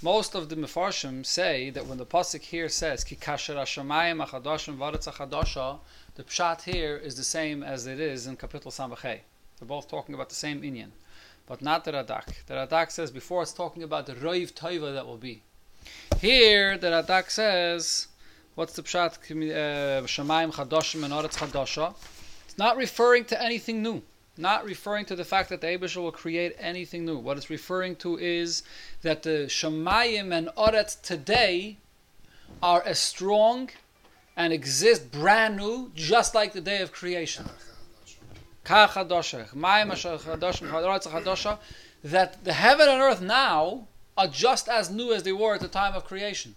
Most 0.03 0.35
of 0.35 0.49
the 0.49 0.57
Mefarshim 0.57 1.27
say 1.27 1.71
that 1.71 1.87
when 1.87 1.99
the 1.99 2.07
pasuk 2.07 2.41
here 2.41 2.69
says 2.69 3.05
"Ki 3.05 3.17
kasher 3.17 3.57
hashamayim 3.57 4.25
achadoshim 4.27 4.77
v'aretz 4.79 5.13
achadosha," 5.13 5.79
the 6.15 6.25
pshat 6.25 6.63
here 6.63 6.97
is 6.97 7.17
the 7.17 7.25
same 7.25 7.63
as 7.63 7.87
it 7.87 8.01
is 8.01 8.27
in 8.27 8.37
Kapitel 8.37 8.73
Samachay. 8.73 9.21
They're 9.59 9.69
both 9.69 9.89
talking 9.89 10.15
about 10.15 10.29
the 10.29 10.35
same 10.35 10.63
inyan, 10.63 10.91
but 11.51 11.61
not 11.61 11.85
the 11.85 11.91
Radak. 11.91 12.47
The 12.47 12.55
Radak 12.55 12.93
says 12.93 13.11
before 13.11 13.43
it's 13.43 13.53
talking 13.53 13.83
about 13.83 14.07
the 14.07 14.15
roiv 14.15 14.53
toiva 14.53 14.95
that 14.95 15.05
will 15.05 15.17
be. 15.17 15.43
Here, 16.21 16.79
the 16.79 16.87
Radak 16.87 17.29
says, 17.29 18.07
what's 18.55 18.75
the 18.75 18.85
pshat? 18.85 19.15
uh, 19.19 20.07
Shamayim 20.07 20.53
chadoshim 20.53 21.03
and 21.03 21.13
aretz 21.13 21.37
chadosha. 21.39 21.97
It's 22.45 22.57
not 22.57 22.77
referring 22.77 23.25
to 23.25 23.43
anything 23.43 23.83
new. 23.83 24.01
Not 24.37 24.65
referring 24.65 25.07
to 25.07 25.17
the 25.17 25.25
fact 25.25 25.49
that 25.49 25.61
the 25.61 25.67
Abishah 25.67 25.97
will 25.97 26.13
create 26.13 26.55
anything 26.57 27.05
new. 27.05 27.19
What 27.19 27.37
it's 27.37 27.51
referring 27.51 27.97
to 27.97 28.17
is 28.17 28.63
that 29.03 29.25
the 29.25 29.47
Shemayim 29.49 30.33
and 30.33 30.51
Oretz 30.57 31.03
today 31.03 31.79
are 32.63 32.81
as 32.85 33.01
strong 33.01 33.71
and 34.37 34.53
exist 34.53 35.11
brand 35.11 35.57
new, 35.57 35.91
just 35.97 36.33
like 36.33 36.53
the 36.53 36.61
day 36.61 36.81
of 36.81 36.93
creation. 36.93 37.47
That 42.03 42.45
the 42.45 42.53
heaven 42.53 42.89
and 42.89 43.01
earth 43.01 43.21
now 43.21 43.89
are 44.17 44.29
just 44.29 44.69
as 44.69 44.91
new 44.91 45.13
as 45.13 45.23
they 45.23 45.33
were 45.33 45.55
at 45.55 45.61
the 45.61 45.69
time 45.69 45.95
of 45.95 46.05
creation. 46.05 46.57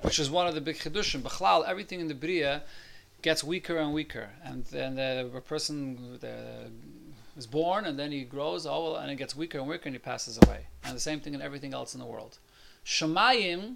Which 0.00 0.18
is 0.18 0.30
one 0.30 0.46
of 0.46 0.54
the 0.54 0.60
big 0.60 0.76
chidushim. 0.76 1.22
Bechlal, 1.22 1.66
everything 1.66 2.00
in 2.00 2.08
the 2.08 2.14
Bria 2.14 2.62
gets 3.22 3.42
weaker 3.42 3.76
and 3.78 3.92
weaker, 3.92 4.30
and 4.44 4.64
then 4.66 4.94
the, 4.94 5.30
a 5.34 5.40
person 5.40 6.18
the, 6.20 6.70
is 7.36 7.46
born, 7.46 7.84
and 7.84 7.98
then 7.98 8.12
he 8.12 8.22
grows, 8.22 8.66
oh, 8.66 8.92
well, 8.92 8.96
and 8.96 9.10
it 9.10 9.16
gets 9.16 9.34
weaker 9.34 9.58
and 9.58 9.68
weaker, 9.68 9.86
and 9.86 9.94
he 9.94 9.98
passes 9.98 10.38
away. 10.42 10.66
And 10.84 10.94
the 10.94 11.00
same 11.00 11.20
thing 11.20 11.34
in 11.34 11.42
everything 11.42 11.74
else 11.74 11.94
in 11.94 12.00
the 12.00 12.06
world. 12.06 12.38
Shemayim, 12.84 13.74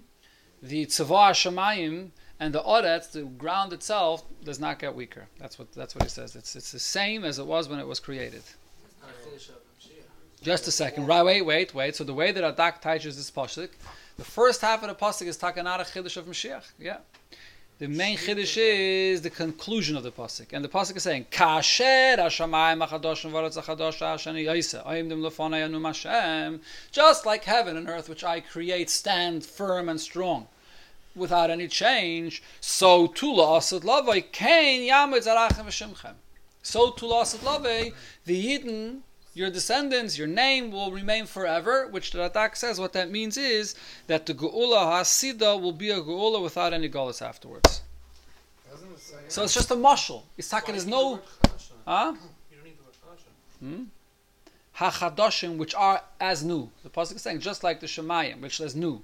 the 0.61 0.85
tzavah 0.85 1.31
Shemayim, 1.31 2.11
and 2.43 2.53
the 2.53 2.61
oretz, 2.61 3.11
the 3.11 3.23
ground 3.23 3.71
itself, 3.71 4.23
does 4.43 4.59
not 4.59 4.77
get 4.77 4.93
weaker. 4.93 5.27
That's 5.39 5.57
what 5.57 5.71
that's 5.71 5.95
what 5.95 6.03
he 6.03 6.09
says. 6.09 6.35
It's 6.35 6.57
it's 6.57 6.73
the 6.73 6.79
same 6.79 7.23
as 7.23 7.39
it 7.39 7.47
was 7.47 7.69
when 7.69 7.79
it 7.79 7.87
was 7.87 7.99
created. 8.01 8.43
Just 10.41 10.67
a 10.67 10.71
second. 10.71 11.07
Right, 11.07 11.23
wait, 11.23 11.43
wait, 11.43 11.73
wait. 11.73 11.95
So 11.95 12.03
the 12.03 12.13
way 12.13 12.33
that 12.33 12.43
Radak 12.43 12.81
teaches 12.81 13.15
this 13.15 13.31
pasuk, 13.31 13.69
the 14.17 14.25
first 14.25 14.59
half 14.59 14.83
of 14.83 14.89
the 14.89 14.95
pasuk 14.95 15.27
is 15.27 15.37
takanara 15.37 15.85
chiddush 15.89 16.17
of 16.17 16.25
Mashiach. 16.25 16.65
Yeah. 16.77 16.97
The 17.79 17.87
main 17.87 18.17
chiddush 18.17 18.57
is 18.57 19.21
the 19.21 19.29
conclusion 19.29 19.95
of 19.95 20.03
the 20.03 20.11
pasuk, 20.11 20.47
and 20.51 20.63
the 20.65 20.69
pasuk 20.69 20.97
is 20.97 21.03
saying, 21.03 21.27
"Kasher 21.31 22.17
hashamayim 22.17 22.85
achadoshim 22.85 23.31
v'aretz 23.31 23.57
achadosha 23.61 24.15
shani 24.23 24.43
yaisa 24.49 24.85
ayim 24.85 25.07
dem 25.07 25.21
lefonay 25.21 25.63
anu 25.63 25.81
Hashem." 25.81 26.59
Just 26.91 27.25
like 27.25 27.45
heaven 27.45 27.77
and 27.77 27.87
earth, 27.87 28.09
which 28.09 28.25
I 28.25 28.41
create, 28.41 28.89
stand 28.89 29.45
firm 29.45 29.87
and 29.87 30.01
strong, 30.01 30.49
without 31.15 31.49
any 31.49 31.67
change. 31.67 32.41
So 32.59 33.07
too 33.07 33.33
la'asad 33.33 33.81
lavei 33.81 34.31
kain 34.31 34.89
yamid 34.89 35.25
zarachem 35.25 35.65
v'shimchem. 35.65 36.13
So 36.61 36.91
too 36.91 37.07
la'asad 37.07 37.39
lavei 37.39 37.93
the 38.25 38.45
Yidden 38.45 39.01
your 39.35 39.49
descendants, 39.49 40.17
your 40.17 40.27
name 40.27 40.71
will 40.71 40.91
remain 40.91 41.25
forever, 41.25 41.87
which 41.87 42.11
the 42.11 42.19
Radak 42.19 42.55
says 42.55 42.79
what 42.79 42.93
that 42.93 43.09
means 43.09 43.35
is 43.35 43.73
that 44.05 44.27
the 44.27 44.33
Geula 44.33 44.85
Hasida 44.85 45.59
will 45.59 45.71
be 45.71 45.89
a 45.89 45.99
Geula 45.99 46.41
without 46.41 46.71
any 46.71 46.87
Golas 46.87 47.19
afterwards. 47.21 47.81
It? 48.71 49.31
So 49.31 49.43
it's 49.43 49.53
just 49.53 49.71
a 49.71 49.75
mushal. 49.75 50.21
Yitzhak 50.39 50.73
is 50.75 50.85
no. 50.85 51.19
Huh? 51.87 52.13
You 52.51 52.57
don't 52.57 52.65
need 52.65 52.77
the 52.77 52.83
word 55.49 55.57
which 55.57 55.75
are 55.75 56.03
as 56.19 56.43
new. 56.43 56.69
The 56.83 56.89
Pasuk 56.89 57.15
is 57.15 57.21
saying, 57.23 57.39
just 57.39 57.63
like 57.63 57.79
the 57.79 57.87
Shemayim, 57.87 58.39
which 58.41 58.59
is 58.59 58.75
new. 58.75 59.01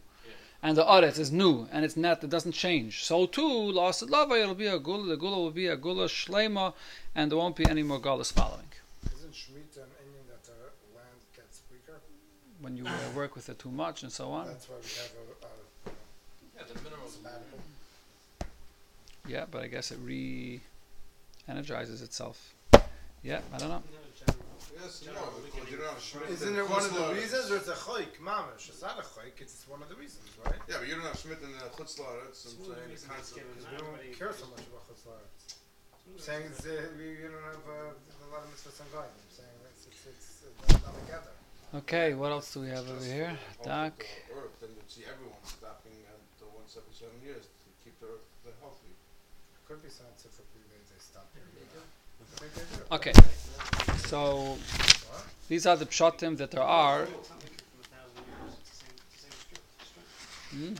And 0.61 0.75
the 0.75 0.83
Aretz 0.83 1.17
is 1.19 1.31
new, 1.31 1.67
and 1.71 1.85
it's 1.85 1.95
not, 1.95 2.21
it 2.23 2.29
doesn't 2.29 2.51
change. 2.51 3.03
So 3.05 3.25
too, 3.25 3.41
La'asid 3.41 4.09
Lava, 4.09 4.35
it'll 4.35 4.55
be 4.55 4.67
a 4.67 4.77
Geula, 4.77 5.07
the 5.07 5.17
Geula 5.17 5.37
will 5.37 5.51
be 5.51 5.67
a 5.67 5.77
Geula 5.77 6.07
Shlema, 6.09 6.73
and 7.15 7.31
there 7.31 7.37
won't 7.37 7.55
be 7.55 7.65
any 7.65 7.81
more 7.83 7.99
Golas 7.99 8.31
following. 8.33 8.67
Isn't 9.05 9.31
Shemitah 9.33 9.83
an 9.83 9.89
inyan 10.03 10.27
that 10.29 10.43
the 10.43 10.51
land 10.97 11.19
gets 11.33 11.61
weaker? 11.71 11.99
When 12.59 12.75
you 12.75 12.85
uh, 12.85 12.91
work 13.15 13.35
with 13.35 13.47
it 13.47 13.57
too 13.57 13.71
much 13.71 14.03
and 14.03 14.11
so 14.11 14.31
on. 14.31 14.47
That's 14.47 14.67
why 14.67 14.75
we 14.81 14.89
have 14.97 15.11
a, 15.21 15.45
a 15.45 15.91
Yeah, 16.57 16.73
the 16.73 16.81
minerals. 16.83 17.13
sabbatical. 17.13 17.59
Yeah, 19.27 19.45
but 19.49 19.61
I 19.61 19.67
guess 19.67 19.91
it 19.91 19.99
re 20.03 20.59
energizes 21.47 22.01
itself. 22.01 22.53
Yeah, 23.23 23.39
I 23.53 23.57
don't 23.57 23.69
know. 23.69 23.83
Yes, 24.77 25.01
no, 25.07 25.17
because 25.41 25.65
you 25.71 25.77
don't 25.77 25.89
have 25.89 26.01
Schmidt 26.01 26.29
Isn't 26.29 26.55
it 26.55 26.67
one 26.69 26.85
of 26.85 26.93
the 26.93 27.09
reasons, 27.13 27.49
or 27.49 27.57
it's 27.57 27.67
a 27.67 27.73
choik, 27.73 28.21
mamish? 28.21 28.69
It's 28.69 28.81
not 28.81 28.99
a 28.99 29.05
choik, 29.05 29.41
it's 29.41 29.65
one 29.67 29.81
of 29.81 29.89
the 29.89 29.95
reasons, 29.95 30.29
right? 30.45 30.61
Yeah, 30.69 30.77
but 30.79 30.87
you 30.87 30.95
don't 30.95 31.05
have 31.09 31.17
Schmidt 31.17 31.41
and 31.41 31.55
uh, 31.57 31.73
Chutzlaretz, 31.73 32.45
I'm 32.45 32.61
saying 32.61 32.93
the 32.93 33.01
concept. 33.09 33.45
Because 33.49 33.65
we 33.65 33.77
don't 33.81 33.97
care 34.13 34.33
so 34.33 34.45
much 34.53 34.63
about 34.69 34.85
chutzlaretz. 34.85 35.57
I'm 36.05 36.21
saying 36.21 36.43
it's, 36.53 36.65
uh, 36.65 36.89
we, 36.97 37.17
we 37.17 37.27
don't 37.29 37.45
have 37.49 37.65
uh, 37.65 37.93
a 37.93 38.27
lot 38.29 38.45
of 38.45 38.49
mitzvahs 38.53 38.77
and 38.81 38.89
goyim. 38.93 39.09
I'm 39.09 39.33
saying 39.33 39.57
it's, 39.73 39.89
it's, 39.89 40.05
it's 40.05 40.69
uh, 40.69 40.85
not 40.85 40.93
together. 41.05 41.33
Okay, 41.85 42.17
what 42.17 42.31
else 42.31 42.53
do 42.53 42.61
we 42.65 42.69
have 42.69 42.85
over 42.89 43.05
here? 43.05 43.37
hope 43.57 43.65
Doc. 43.65 43.93
that 43.93 44.05
the 44.25 44.33
Earth, 44.33 44.57
and 44.65 44.73
you'd 44.73 44.89
see 44.89 45.05
everyone 45.05 45.37
stopping 45.45 45.93
at 46.09 46.17
the 46.41 46.49
one 46.49 46.65
seventy-seven 46.65 47.13
years 47.21 47.45
to 47.45 47.69
keep 47.85 47.93
the 48.01 48.09
earth 48.09 48.25
uh, 48.45 48.49
healthy. 48.57 48.89
Could 49.69 49.85
be 49.85 49.89
scientifically 49.93 50.65
they, 50.65 50.81
they 50.89 50.97
stop 50.97 51.29
here. 51.37 51.45
I 51.45 52.25
think 52.41 52.53
they 52.57 52.65
do. 52.73 52.81
Okay, 52.89 53.13
so 54.09 54.57
these 55.49 55.67
are 55.67 55.75
the 55.75 55.85
pshatim 55.85 56.35
that 56.37 56.49
there 56.49 56.63
are. 56.63 57.05
Hmm? 57.05 57.13
I 60.55 60.55
think 60.55 60.73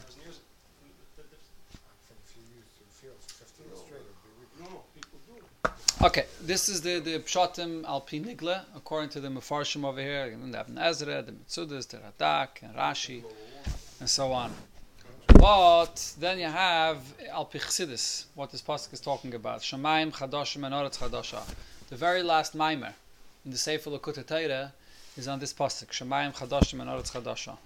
if 2.25 2.33
you 2.35 2.41
use 2.57 2.65
your 2.79 2.89
field 2.89 3.17
for 3.21 3.29
15 3.45 3.65
years 3.69 3.79
straight, 3.85 4.01
it'd 4.01 4.23
be 4.25 4.31
weak. 4.39 4.49
No, 4.59 4.81
people 4.95 5.19
do 5.27 5.33
it. 5.37 6.05
Okay, 6.07 6.25
this 6.41 6.69
is 6.69 6.81
the 6.81 6.99
the 6.99 7.19
pshatim 7.19 7.85
al 7.85 8.01
nigla 8.01 8.63
according 8.75 9.09
to 9.09 9.19
the 9.19 9.27
mefarshim 9.27 9.85
over 9.85 10.01
here. 10.01 10.23
And 10.23 10.55
Ibn 10.55 10.79
Ezra, 10.79 11.21
the 11.21 11.33
Mitzudas, 11.33 11.87
the 11.89 11.97
Radak, 11.97 12.63
and 12.63 12.75
Rashi, 12.75 13.23
and 13.99 14.09
so 14.09 14.31
on. 14.31 14.51
But 15.27 16.15
then 16.19 16.39
you 16.39 16.47
have 16.47 16.97
al 17.29 17.45
pi 17.45 17.59
what 18.33 18.51
this 18.51 18.61
pasuk 18.63 18.93
is 18.93 18.99
talking 18.99 19.35
about. 19.35 19.59
Shamayim 19.61 20.11
chadoshim 20.13 20.65
and 20.65 20.73
oretz 20.73 20.97
chadosha. 20.97 21.43
The 21.89 21.95
very 21.95 22.23
last 22.23 22.55
mimer 22.55 22.95
in 23.49 23.53
the 23.53 23.57
Sefer 23.57 23.89
Lakutei 23.89 24.27
Torah 24.27 24.73
is 25.17 25.27
on 25.27 25.39
this 25.39 25.53
pasuk. 25.53 25.87
Shamayim 25.87 26.35
chadoshim 26.35 26.81
and 26.81 26.87
oretz 26.87 27.11
chadosha. 27.11 27.57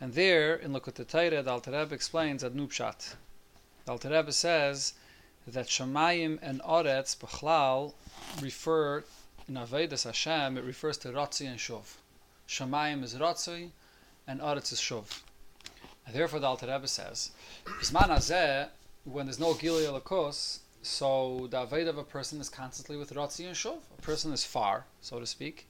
And 0.00 0.14
there 0.14 0.54
in 0.54 0.72
Lakutei 0.72 1.06
Torah, 1.06 1.42
the 1.42 1.50
Alter 1.50 1.70
Rebbe 1.70 1.94
explains 1.94 2.42
at 2.42 2.54
Nupshat. 2.54 3.14
The 3.84 3.92
Alter 3.92 4.08
Rebbe 4.08 4.32
says 4.32 4.94
that 5.46 5.66
Shamayim 5.66 6.38
and 6.40 6.62
Oretz 6.62 7.14
Bechlal 7.14 7.92
refer 8.40 9.04
in 9.46 9.56
Avedis 9.56 10.04
Hashem. 10.04 10.56
It 10.56 10.64
refers 10.64 10.96
to 10.96 11.08
Ratzi 11.08 11.46
and 11.46 11.58
Shuv. 11.58 11.96
Shamayim 12.48 13.04
is 13.04 13.14
Ratzi, 13.14 13.68
and 14.26 14.40
Oretz 14.40 14.72
is 14.72 14.80
Shuv. 14.80 15.20
And 16.06 16.16
therefore, 16.16 16.40
the 16.40 16.46
Alter 16.46 16.68
Rebbe 16.68 16.88
says, 16.88 17.32
Bisman 17.66 18.08
Hazeh, 18.08 18.68
when 19.04 19.26
there's 19.26 19.38
no 19.38 19.52
Gilui 19.52 19.84
Elokos, 19.84 20.60
so 20.82 21.46
the 21.50 21.64
Aved 21.64 21.88
of 21.88 21.96
a 21.96 22.04
person 22.04 22.40
is 22.40 22.48
constantly 22.48 22.96
with 22.96 23.12
Ratzi 23.14 23.46
and 23.46 23.54
Shuv. 23.54 23.78
A 23.96 24.02
person 24.02 24.32
is 24.32 24.44
far, 24.44 24.84
so 25.00 25.20
to 25.20 25.26
speak, 25.26 25.68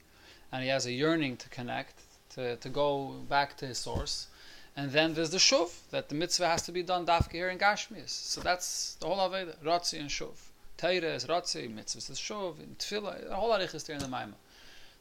and 0.51 0.63
he 0.63 0.69
has 0.69 0.85
a 0.85 0.91
yearning 0.91 1.37
to 1.37 1.49
connect, 1.49 2.01
to, 2.31 2.55
to 2.57 2.69
go 2.69 3.21
back 3.29 3.55
to 3.57 3.67
his 3.67 3.77
source. 3.77 4.27
And 4.75 4.91
then 4.91 5.13
there's 5.13 5.29
the 5.29 5.37
shuv 5.37 5.69
that 5.91 6.09
the 6.09 6.15
mitzvah 6.15 6.47
has 6.47 6.63
to 6.63 6.71
be 6.71 6.81
done 6.81 7.05
dafka 7.05 7.33
here 7.33 7.49
in 7.49 7.59
Gashmias. 7.59 8.09
So 8.09 8.41
that's 8.41 8.95
the 8.95 9.05
whole 9.05 9.29
aveda, 9.29 9.55
ratzi 9.63 9.99
and 9.99 10.09
shuv. 10.09 10.33
Teira 10.79 11.15
is 11.15 11.25
ratzi, 11.25 11.71
mitzvah 11.71 12.11
is 12.11 12.19
shuv, 12.19 12.59
in 12.59 12.75
tefillah, 12.79 13.29
the 13.29 13.35
whole 13.35 13.51
arich 13.51 13.75
is 13.75 13.83
there 13.83 13.95
in 13.95 14.01
the 14.01 14.07
maimah. 14.07 14.33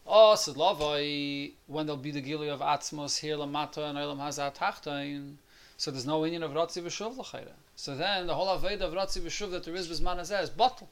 Oh, 0.06 0.34
so 0.34 0.52
lavai, 0.52 1.52
when 1.68 1.86
there'll 1.86 1.96
be 1.96 2.10
the 2.10 2.20
gili 2.20 2.50
of 2.50 2.60
atzmos 2.60 3.18
here 3.18 3.36
lamata 3.36 3.88
and 3.88 3.96
olam 3.96 4.18
hazat 4.18 4.56
tachtain, 4.56 5.36
so 5.78 5.90
there's 5.90 6.06
no 6.06 6.22
union 6.24 6.42
of 6.42 6.50
ratzi 6.50 6.82
v'shuv 6.82 7.16
l'chayra. 7.16 7.54
So 7.76 7.96
then 7.96 8.26
the 8.26 8.34
whole 8.34 8.48
aveda 8.48 8.82
of 8.82 8.92
ratzi 8.92 9.20
v'shuv 9.20 9.50
that 9.50 9.64
there 9.64 9.74
is 9.74 9.88
hazeh 9.88 10.42
is 10.42 10.50
bottle. 10.50 10.88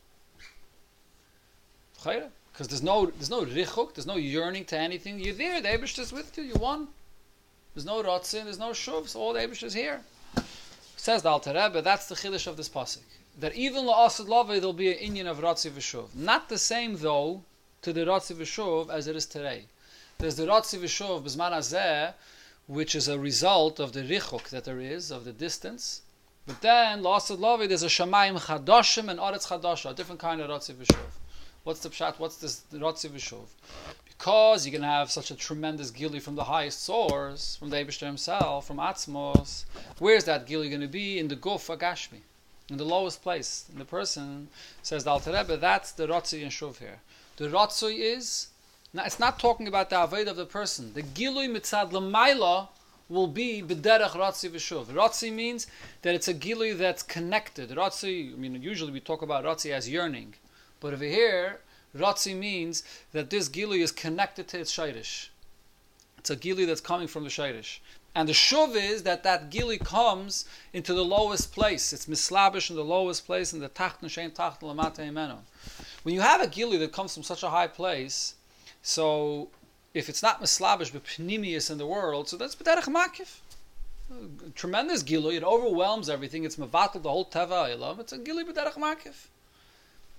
Because 2.02 2.68
there's 2.68 2.82
no, 2.82 3.06
there's 3.06 3.30
no 3.30 3.44
richuk, 3.44 3.94
there's 3.94 4.06
no 4.06 4.16
yearning 4.16 4.64
to 4.66 4.78
anything. 4.78 5.18
You're 5.18 5.34
there, 5.34 5.60
the 5.60 5.68
Abish 5.68 5.98
is 5.98 6.12
with 6.12 6.36
you, 6.36 6.44
you 6.44 6.54
won. 6.54 6.88
There's 7.74 7.84
no 7.84 8.02
Ratzin, 8.02 8.44
there's 8.44 8.58
no 8.58 8.70
Shuv, 8.70 9.08
so 9.08 9.20
all 9.20 9.32
the 9.32 9.40
Abish 9.40 9.62
is 9.62 9.74
here. 9.74 10.00
Says 10.96 11.22
the 11.22 11.28
Alter 11.28 11.52
Rebbe, 11.54 11.82
that's 11.82 12.08
the 12.08 12.14
Chiddush 12.14 12.46
of 12.46 12.56
this 12.56 12.68
Pasuk. 12.68 13.02
That 13.38 13.54
even 13.54 13.84
La'asad 13.84 14.28
Lava, 14.28 14.54
there'll 14.54 14.72
be 14.72 14.92
an 14.92 15.14
inyan 15.14 15.30
of 15.30 15.38
Ratzi 15.38 15.70
V'Shuv. 15.70 16.14
Not 16.14 16.48
the 16.48 16.58
same, 16.58 16.96
though, 16.96 17.42
to 17.82 17.92
the 17.92 18.00
Ratzi 18.00 18.34
V'Shuv 18.34 18.90
as 18.90 19.06
it 19.06 19.14
is 19.14 19.24
today. 19.24 19.66
There's 20.18 20.36
the 20.36 20.46
Ratzi 20.46 20.78
V'Shuv, 20.78 21.22
B'zman 21.22 21.52
Hazeh, 21.52 22.14
which 22.66 22.94
is 22.94 23.08
a 23.08 23.18
result 23.18 23.78
of 23.78 23.92
the 23.92 24.02
Richuk 24.02 24.48
that 24.50 24.64
there 24.64 24.80
is, 24.80 25.10
of 25.10 25.24
the 25.24 25.32
distance. 25.32 26.02
But 26.50 26.62
then, 26.62 27.02
La'asad 27.04 27.38
Lava, 27.38 27.68
there's 27.68 27.84
a 27.84 27.86
Shamayim 27.86 28.36
Chadoshim 28.40 29.08
and 29.08 29.20
Aretz 29.20 29.46
Chadosha, 29.46 29.92
a 29.92 29.94
different 29.94 30.20
kind 30.20 30.40
of 30.40 30.50
Ratzi 30.50 30.74
V'Shuv. 30.74 31.12
What's 31.62 31.78
the 31.78 31.90
Pshat? 31.90 32.18
What's 32.18 32.38
this 32.38 32.64
Ratzi 32.72 33.08
V'Shuv? 33.08 33.46
because 34.20 34.66
you're 34.66 34.72
going 34.72 34.82
to 34.82 34.88
have 34.88 35.12
such 35.12 35.30
a 35.30 35.36
tremendous 35.36 35.92
gili 35.92 36.18
from 36.18 36.34
the 36.34 36.44
highest 36.44 36.82
source, 36.82 37.54
from 37.54 37.70
the 37.70 37.76
Eibishter 37.76 38.04
himself, 38.04 38.66
from 38.66 38.78
Atzmos, 38.78 39.64
where's 40.00 40.24
that 40.24 40.44
gili 40.44 40.68
going 40.68 40.80
to 40.80 40.88
be? 40.88 41.20
In 41.20 41.28
the 41.28 41.36
Guf 41.36 41.74
Agashmi, 41.74 42.18
in 42.68 42.76
the 42.76 42.84
lowest 42.84 43.22
place. 43.22 43.66
And 43.70 43.80
the 43.80 43.84
person 43.84 44.48
says, 44.82 45.04
the 45.04 45.10
Alter 45.10 45.32
Rebbe, 45.32 45.56
that's 45.56 45.92
the 45.92 46.08
Rotzi 46.08 46.42
and 46.42 46.50
Shuv 46.50 46.78
here. 46.78 46.98
The 47.36 47.46
Rotzi 47.46 48.00
is, 48.00 48.48
now 48.92 49.04
it's 49.04 49.20
not 49.20 49.38
talking 49.38 49.68
about 49.68 49.88
the 49.88 49.96
Aved 49.96 50.26
of 50.26 50.36
the 50.36 50.44
person. 50.44 50.92
The 50.94 51.02
Gilui 51.02 51.48
Mitzad 51.48 51.92
Lamaila 51.92 52.68
will 53.10 53.26
be 53.26 53.62
B'derech 53.62 54.12
Rotzi 54.12 54.48
V'Shuv. 54.48 54.86
Rotzi 54.86 55.32
means 55.32 55.66
that 56.02 56.14
it's 56.14 56.28
a 56.28 56.34
Gilui 56.34 56.76
that's 56.78 57.02
connected. 57.02 57.70
Rotzi, 57.70 58.32
I 58.32 58.36
mean, 58.36 58.62
usually 58.62 58.92
we 58.92 59.00
talk 59.00 59.20
about 59.20 59.44
Rotzi 59.44 59.72
as 59.72 59.88
yearning. 59.88 60.34
But 60.78 60.94
over 60.94 61.04
here, 61.04 61.60
Rotzi 61.94 62.34
means 62.34 62.84
that 63.12 63.28
this 63.28 63.48
Gilui 63.48 63.80
is 63.80 63.92
connected 63.92 64.48
to 64.48 64.60
its 64.60 64.72
Shairish. 64.74 65.28
It's 66.18 66.30
a 66.30 66.36
Gilui 66.36 66.66
that's 66.66 66.80
coming 66.80 67.08
from 67.08 67.24
the 67.24 67.30
Shairish. 67.30 67.80
And 68.14 68.28
the 68.28 68.32
Shuv 68.32 68.74
is 68.74 69.04
that 69.04 69.22
that 69.22 69.50
Gili 69.50 69.78
comes 69.78 70.44
into 70.72 70.94
the 70.94 71.04
lowest 71.04 71.52
place. 71.52 71.92
It's 71.92 72.08
mislabish 72.08 72.68
in 72.68 72.76
the 72.76 72.84
lowest 72.84 73.24
place 73.24 73.52
in 73.52 73.60
the 73.60 73.68
Tacht 73.68 74.02
Shein 74.02 74.34
Tacht 74.34 74.62
Lamata 74.62 74.98
Imenu. 74.98 75.38
When 76.02 76.14
you 76.14 76.20
have 76.20 76.40
a 76.40 76.48
Gili 76.48 76.76
that 76.78 76.92
comes 76.92 77.14
from 77.14 77.22
such 77.22 77.42
a 77.44 77.50
high 77.50 77.68
place, 77.68 78.34
so 78.82 79.48
if 79.94 80.08
it's 80.08 80.22
not 80.22 80.40
mislabish 80.40 80.90
but 80.90 81.04
pnimius 81.04 81.70
in 81.70 81.78
the 81.78 81.86
world, 81.86 82.28
so 82.28 82.36
that's 82.36 82.54
b'derech 82.54 82.84
makif. 82.84 83.40
Tremendous 84.54 85.02
Gili, 85.02 85.36
it 85.36 85.44
overwhelms 85.44 86.08
everything. 86.08 86.44
It's 86.44 86.56
mevatel 86.56 87.02
the 87.02 87.10
whole 87.10 87.26
teva 87.26 87.74
ilam. 87.74 88.00
It's 88.00 88.12
a 88.12 88.18
Gili 88.18 88.44
b'derech 88.44 88.74
makif. 88.74 89.28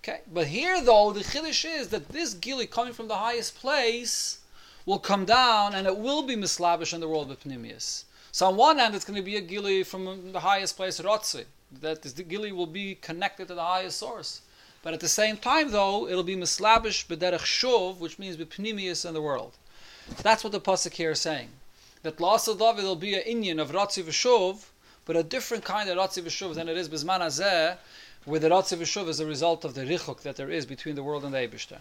Okay, 0.03 0.21
but 0.31 0.47
here 0.47 0.81
though 0.81 1.11
the 1.11 1.21
chiddush 1.21 1.65
is 1.65 1.89
that 1.89 2.09
this 2.09 2.33
Gili 2.33 2.67
coming 2.67 2.93
from 2.93 3.07
the 3.07 3.17
highest 3.17 3.55
place 3.55 4.39
will 4.85 4.99
come 4.99 5.25
down 5.25 5.75
and 5.75 5.85
it 5.87 5.97
will 5.97 6.23
be 6.23 6.35
mislabish 6.35 6.93
in 6.93 6.99
the 6.99 7.07
world 7.07 7.29
with 7.29 7.43
pnimius. 7.43 8.05
So 8.31 8.47
on 8.47 8.55
one 8.55 8.77
hand, 8.77 8.95
it's 8.95 9.05
going 9.05 9.17
to 9.17 9.21
be 9.21 9.35
a 9.35 9.41
gili 9.41 9.83
from 9.83 10.31
the 10.31 10.39
highest 10.39 10.77
place, 10.77 10.99
Rotzi. 10.99 11.45
That 11.81 12.01
the 12.01 12.23
gili 12.23 12.51
will 12.51 12.67
be 12.67 12.95
connected 12.95 13.47
to 13.49 13.55
the 13.55 13.63
highest 13.63 13.99
source. 13.99 14.41
But 14.83 14.93
at 14.93 15.00
the 15.00 15.07
same 15.07 15.38
time, 15.38 15.71
though, 15.71 16.07
it'll 16.07 16.23
be 16.23 16.35
mislabish 16.35 17.07
b'derech 17.07 17.39
shuv, 17.39 17.97
which 17.97 18.17
means 18.17 18.38
b'pnimius 18.38 19.07
in 19.07 19.13
the 19.13 19.21
world. 19.21 19.53
That's 20.23 20.43
what 20.43 20.51
the 20.51 20.59
pasuk 20.59 20.93
here 20.93 21.11
is 21.11 21.21
saying. 21.21 21.50
That 22.03 22.17
la'asad 22.17 22.57
David 22.57 22.83
will 22.83 22.95
be 22.95 23.13
an 23.13 23.21
inyan 23.21 23.61
of 23.61 23.71
Rotzi 23.71 24.03
v'shuv, 24.03 24.65
but 25.05 25.15
a 25.15 25.23
different 25.23 25.63
kind 25.63 25.89
of 25.89 25.97
Rotzi 25.97 26.23
v'shuv 26.23 26.55
than 26.55 26.67
it 26.67 26.77
is 26.77 26.89
b'zman 26.89 27.19
hazeh, 27.19 27.77
where 28.25 28.39
the 28.39 28.50
Rotzi 28.50 28.77
v'shuv 28.77 29.07
is 29.07 29.19
a 29.19 29.25
result 29.25 29.63
of 29.63 29.75
the 29.75 29.81
richuk 29.81 30.21
that 30.21 30.35
there 30.35 30.50
is 30.50 30.65
between 30.65 30.95
the 30.95 31.03
world 31.03 31.23
and 31.23 31.33
the 31.33 31.38
Eibishter. 31.38 31.79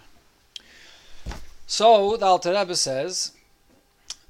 So 1.67 2.17
the 2.17 2.27
Alter 2.27 2.53
Rebbe 2.53 2.77
says, 2.77 3.33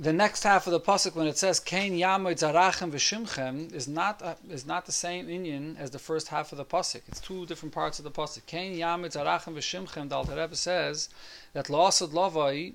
the 0.00 0.12
next 0.14 0.44
half 0.44 0.66
of 0.66 0.72
the 0.72 0.80
pasuk 0.80 1.14
when 1.14 1.26
it 1.26 1.37
says 1.37 1.60
"Kain 1.60 1.92
Yamoy 1.92 2.32
Zarachem 2.32 2.90
V'Shimchem" 2.90 3.70
is 3.75 3.87
not 3.87 4.22
uh, 4.22 4.34
is 4.49 4.64
not 4.64 4.87
the 4.87 4.92
same 4.92 5.26
inyan 5.26 5.78
as 5.78 5.90
the 5.90 5.99
first 5.99 6.28
half 6.28 6.52
of 6.52 6.58
the 6.58 6.64
pasuk. 6.64 7.02
It's 7.06 7.20
two 7.20 7.44
different 7.44 7.75
parts 7.75 7.99
of 7.99 8.04
the 8.04 8.10
pasuk. 8.10 8.46
"Kain 8.46 8.75
Yamoy 8.75 9.12
Zarachem 9.12 9.54
V'Shimchem." 9.54 10.08
The 10.08 10.16
Alter 10.16 10.37
Rebbe 10.37 10.56
says 10.56 11.10
that 11.52 11.66
La'asad 11.66 12.12
Lavai, 12.12 12.72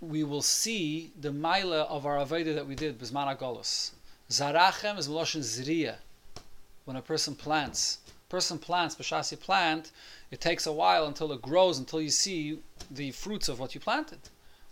we 0.00 0.24
will 0.24 0.40
see 0.40 1.12
the 1.20 1.30
Maila 1.30 1.86
of 1.88 2.06
our 2.06 2.16
Aveda 2.16 2.54
that 2.54 2.66
we 2.66 2.74
did 2.74 2.98
Bisman 2.98 3.36
Agolus. 3.36 3.90
Zarachem 4.30 4.96
is 4.98 5.08
Meloshin 5.08 5.40
Zriya. 5.40 5.96
When 6.86 6.96
a 6.96 7.02
person 7.02 7.34
plants, 7.34 7.98
person 8.30 8.58
plants 8.58 8.96
b'shasi 8.96 9.38
plant, 9.38 9.92
it 10.30 10.40
takes 10.40 10.66
a 10.66 10.72
while 10.72 11.06
until 11.06 11.32
it 11.32 11.42
grows 11.42 11.78
until 11.78 12.00
you 12.00 12.10
see 12.10 12.60
the 12.90 13.10
fruits 13.10 13.48
of 13.48 13.60
what 13.60 13.74
you 13.74 13.80
planted. 13.80 14.18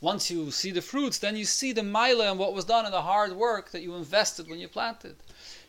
Once 0.03 0.33
you 0.33 0.51
see 0.51 0.73
the 0.73 0.83
fruits, 0.83 1.19
then 1.19 1.37
you 1.37 1.45
see 1.45 1.73
the 1.73 1.83
mila 1.83 2.29
and 2.29 2.37
what 2.37 2.53
was 2.53 2.65
done 2.65 2.85
and 2.85 2.93
the 2.93 3.03
hard 3.03 3.33
work 3.33 3.71
that 3.71 3.83
you 3.83 3.95
invested 3.95 4.49
when 4.49 4.59
you 4.59 4.67
planted. 4.67 5.15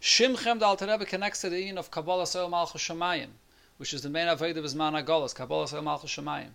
Shimchem 0.01 0.57
the 0.57 0.65
Alter 0.65 0.87
Rebbe 0.87 1.05
connects 1.05 1.41
to 1.41 1.51
the 1.51 1.67
in 1.67 1.77
of 1.77 1.91
Kabbalah 1.91 2.25
Soil 2.25 2.49
Malchus 2.49 2.81
Shemayim, 2.81 3.27
which 3.77 3.93
is 3.93 4.01
the 4.01 4.09
main 4.09 4.25
avodah 4.25 4.57
of 4.57 4.65
Zman 4.65 5.01
Agolas, 5.01 5.35
Kabbalah 5.35 5.67
Soil 5.67 5.83
Malchus 5.83 6.09
Shemayim. 6.09 6.49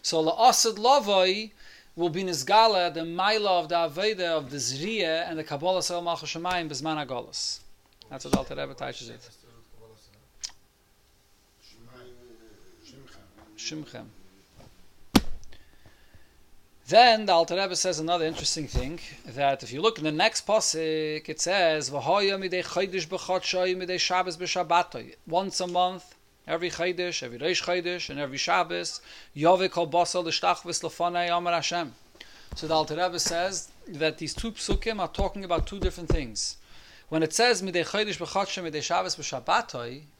So 0.00 0.24
La'asad 0.24 0.78
Lavoi 0.78 1.50
will 1.94 2.08
be 2.08 2.24
Nizgala, 2.24 2.92
the 2.94 3.04
mila 3.04 3.60
of 3.60 3.68
the 3.68 3.74
avodah 3.74 4.38
of 4.38 4.50
the 4.50 4.56
Zriya 4.56 5.28
and 5.28 5.38
the 5.38 5.44
Kabbalah 5.44 5.82
Soil 5.82 6.00
Malchus 6.00 6.32
Shemayim 6.32 6.70
Bizman 6.70 7.06
Agolas. 7.06 7.60
That's 8.08 8.24
what 8.24 8.34
Alter 8.34 8.54
Rebbe 8.54 8.72
teaches 8.72 9.10
it. 9.10 9.28
Shimchem. 13.58 14.06
Then 16.90 17.26
the 17.26 17.32
Alter 17.32 17.54
Rebbe 17.54 17.76
says 17.76 18.00
another 18.00 18.24
interesting 18.24 18.66
thing 18.66 18.98
that 19.24 19.62
if 19.62 19.72
you 19.72 19.80
look 19.80 19.98
in 19.98 20.02
the 20.02 20.10
next 20.10 20.44
pasuk, 20.44 21.28
it 21.28 21.40
says. 21.40 21.88
Once 21.88 22.04
a 25.60 25.66
month, 25.68 26.14
every 26.48 26.70
chaydish, 26.70 27.22
every 27.22 27.38
reish 27.38 27.62
chaydish, 27.62 28.10
and 28.10 28.18
every 28.18 28.38
Shabbos, 28.38 29.00
Yove 29.34 29.70
kol 29.70 29.86
basal 29.86 30.24
l'shtachvis 30.24 30.82
l'fanei 30.82 31.30
Amar 31.30 31.52
Hashem. 31.52 31.94
So 32.56 32.66
the 32.66 32.74
Alter 32.74 32.96
Rebbe 32.96 33.20
says 33.20 33.68
that 33.86 34.18
these 34.18 34.34
two 34.34 34.50
psukim 34.50 34.98
are 34.98 35.06
talking 35.06 35.44
about 35.44 35.68
two 35.68 35.78
different 35.78 36.08
things. 36.08 36.56
When 37.08 37.22
it 37.22 37.32
says 37.32 37.62
midei 37.62 37.86
chaydish 37.86 38.18
b'chodshay 38.18 38.68
midei 38.68 38.82
Shabbos 38.82 39.16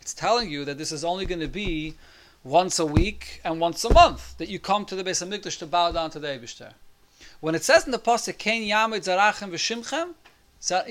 it's 0.01 0.15
telling 0.15 0.49
you 0.49 0.65
that 0.67 0.79
this 0.79 0.93
is 0.93 1.03
only 1.03 1.27
going 1.27 1.41
to 1.41 1.49
be 1.49 1.97
once 2.44 2.79
a 2.79 2.87
week 2.87 3.40
and 3.44 3.61
once 3.61 3.85
a 3.85 3.92
month 3.92 4.38
that 4.38 4.48
you 4.48 4.59
come 4.59 4.87
to 4.87 4.96
the 4.96 5.05
Beis 5.05 5.22
Hamikdash 5.22 5.59
to 5.59 5.66
bow 5.66 5.92
down 5.92 6.11
to 6.11 6.18
the 6.18 6.29
Eibishter. 6.29 6.72
When 7.40 7.55
it 7.55 7.62
says 7.62 7.85
in 7.85 7.92
the 7.92 7.98
pasuk 7.98 8.38
"Ken 8.38 8.62
Yamid 8.62 9.05
Zarachem 9.05 9.50
V'Shimchem," 9.50 10.14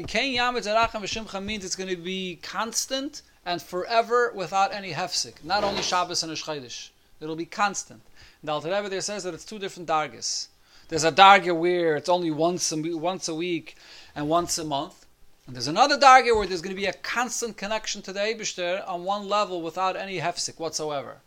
"Ken 0.08 0.32
Yamid 0.36 0.64
Zarachem 0.64 1.02
V'Shimchem" 1.02 1.44
means 1.44 1.66
it's 1.66 1.76
going 1.76 1.90
to 1.90 1.96
be 1.96 2.38
constant 2.44 3.24
and 3.48 3.64
forever 3.64 4.32
without 4.36 4.72
any 4.72 4.94
hefsik. 4.94 5.44
Not 5.44 5.64
only 5.64 5.82
Shabbos 5.82 6.22
and 6.22 6.32
Chodesh. 6.34 6.90
It'll 7.20 7.36
be 7.36 7.46
constant. 7.46 8.02
The 8.44 8.52
Alter 8.52 8.70
Rebbe 8.70 8.88
there 8.88 9.02
says 9.02 9.24
that 9.24 9.34
it's 9.34 9.44
two 9.44 9.58
different 9.58 9.90
dargas. 9.90 10.50
There's 10.90 11.04
a 11.04 11.12
darga 11.12 11.56
where 11.56 11.96
it's 11.96 12.10
only 12.10 12.30
once 12.30 12.72
a, 12.72 12.78
once 12.96 13.28
a 13.28 13.34
week 13.34 13.76
and 14.16 14.30
once 14.30 14.60
a 14.60 14.64
month. 14.64 15.06
And 15.48 15.56
there's 15.56 15.68
another 15.68 15.98
darga 15.98 16.36
where 16.36 16.46
there's 16.46 16.62
going 16.62 16.76
to 16.76 16.80
be 16.80 16.86
a 16.86 16.94
constant 16.94 17.58
connection 17.58 18.04
to 18.04 18.14
the 18.14 18.20
Eibishter 18.20 18.88
on 18.88 19.04
one 19.04 19.28
level 19.28 19.64
without 19.64 19.96
any 19.96 20.20
hefsik 20.20 20.60
whatsoever. 20.60 21.18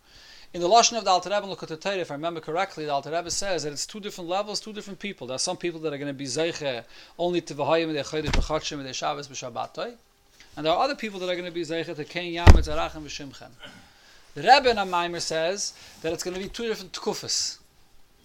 In 0.54 0.60
the 0.60 0.68
Lashon 0.68 0.98
of 0.98 1.04
the 1.04 1.10
Alter 1.10 1.30
Rebbe, 1.30 1.46
look 1.46 1.62
at 1.62 1.70
the 1.70 1.78
Torah, 1.78 1.96
if 1.96 2.10
I 2.10 2.14
remember 2.14 2.38
correctly, 2.38 2.84
the 2.84 2.92
Alter 2.92 3.10
Rebbe 3.10 3.30
says 3.30 3.62
that 3.62 3.72
it's 3.72 3.86
two 3.86 4.00
different 4.00 4.28
levels, 4.28 4.60
two 4.60 4.74
different 4.74 4.98
people. 4.98 5.26
There 5.26 5.34
are 5.34 5.38
some 5.38 5.56
people 5.56 5.80
that 5.80 5.94
are 5.94 5.96
going 5.96 6.08
to 6.08 6.12
be 6.12 6.26
Zeiche 6.26 6.84
only 7.18 7.40
to 7.40 7.54
V'hayim, 7.54 7.90
Chodesh, 8.04 8.26
V'chadshim, 8.26 8.84
V'dei 8.84 8.92
Shabbos, 8.92 9.28
V'shabbatoi. 9.28 9.94
And 10.54 10.66
there 10.66 10.74
are 10.74 10.84
other 10.84 10.94
people 10.94 11.18
that 11.20 11.30
are 11.30 11.34
going 11.34 11.46
to 11.46 11.50
be 11.50 11.62
Zeiche 11.62 11.96
to 11.96 12.04
Ken 12.04 12.26
Yam, 12.26 12.48
Tzarachem, 12.48 13.02
V'shimchem. 13.02 13.48
The 14.34 14.42
Rebbe 14.42 14.68
in 14.68 14.76
Amaimer 14.76 15.22
says 15.22 15.72
that 16.02 16.12
it's 16.12 16.22
going 16.22 16.34
to 16.34 16.42
be 16.42 16.50
two 16.50 16.68
different 16.68 16.92
tkufas. 16.92 17.56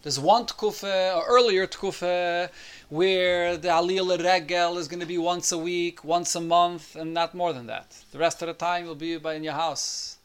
There's 0.03 0.19
one 0.19 0.45
tkufa, 0.47 1.15
or 1.15 1.25
earlier 1.27 1.65
tkufa, 1.65 2.49
where 2.89 3.55
the 3.55 3.69
Aliyah 3.69 4.21
Regel 4.21 4.77
is 4.77 4.89
going 4.89 4.99
to 4.99 5.05
be 5.05 5.17
once 5.17 5.53
a 5.53 5.57
week, 5.57 6.03
once 6.03 6.35
a 6.35 6.41
month, 6.41 6.97
and 6.97 7.13
not 7.13 7.33
more 7.33 7.53
than 7.53 7.67
that. 7.67 7.95
The 8.11 8.19
rest 8.19 8.41
of 8.41 8.47
the 8.47 8.53
time 8.53 8.83
you'll 8.83 8.95
be 8.95 9.15
by 9.15 9.35
in 9.35 9.45
your 9.45 9.53
house, 9.53 10.16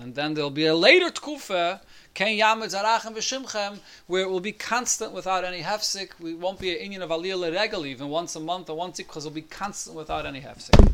and 0.00 0.14
then 0.14 0.34
there'll 0.34 0.50
be 0.50 0.66
a 0.66 0.74
later 0.74 1.10
tkufa, 1.10 1.80
Ken 2.14 2.36
Yamid 2.38 2.74
Zarachem 2.74 3.14
V'Shimchem, 3.14 3.78
where 4.06 4.22
it 4.22 4.30
will 4.30 4.40
be 4.40 4.52
constant 4.52 5.12
without 5.12 5.44
any 5.44 5.62
hefsik. 5.62 6.10
We 6.20 6.34
won't 6.34 6.58
be 6.58 6.76
an 6.76 6.92
inyan 6.92 7.02
of 7.02 7.10
Aliyah 7.10 7.54
Regel 7.54 7.86
even 7.86 8.08
once 8.08 8.36
a 8.36 8.40
month 8.40 8.70
or 8.70 8.76
once 8.76 8.98
a 8.98 9.04
because 9.04 9.24
it'll 9.24 9.34
be 9.34 9.42
constant 9.42 9.96
without 9.96 10.26
any 10.26 10.40
hefsik. 10.40 10.92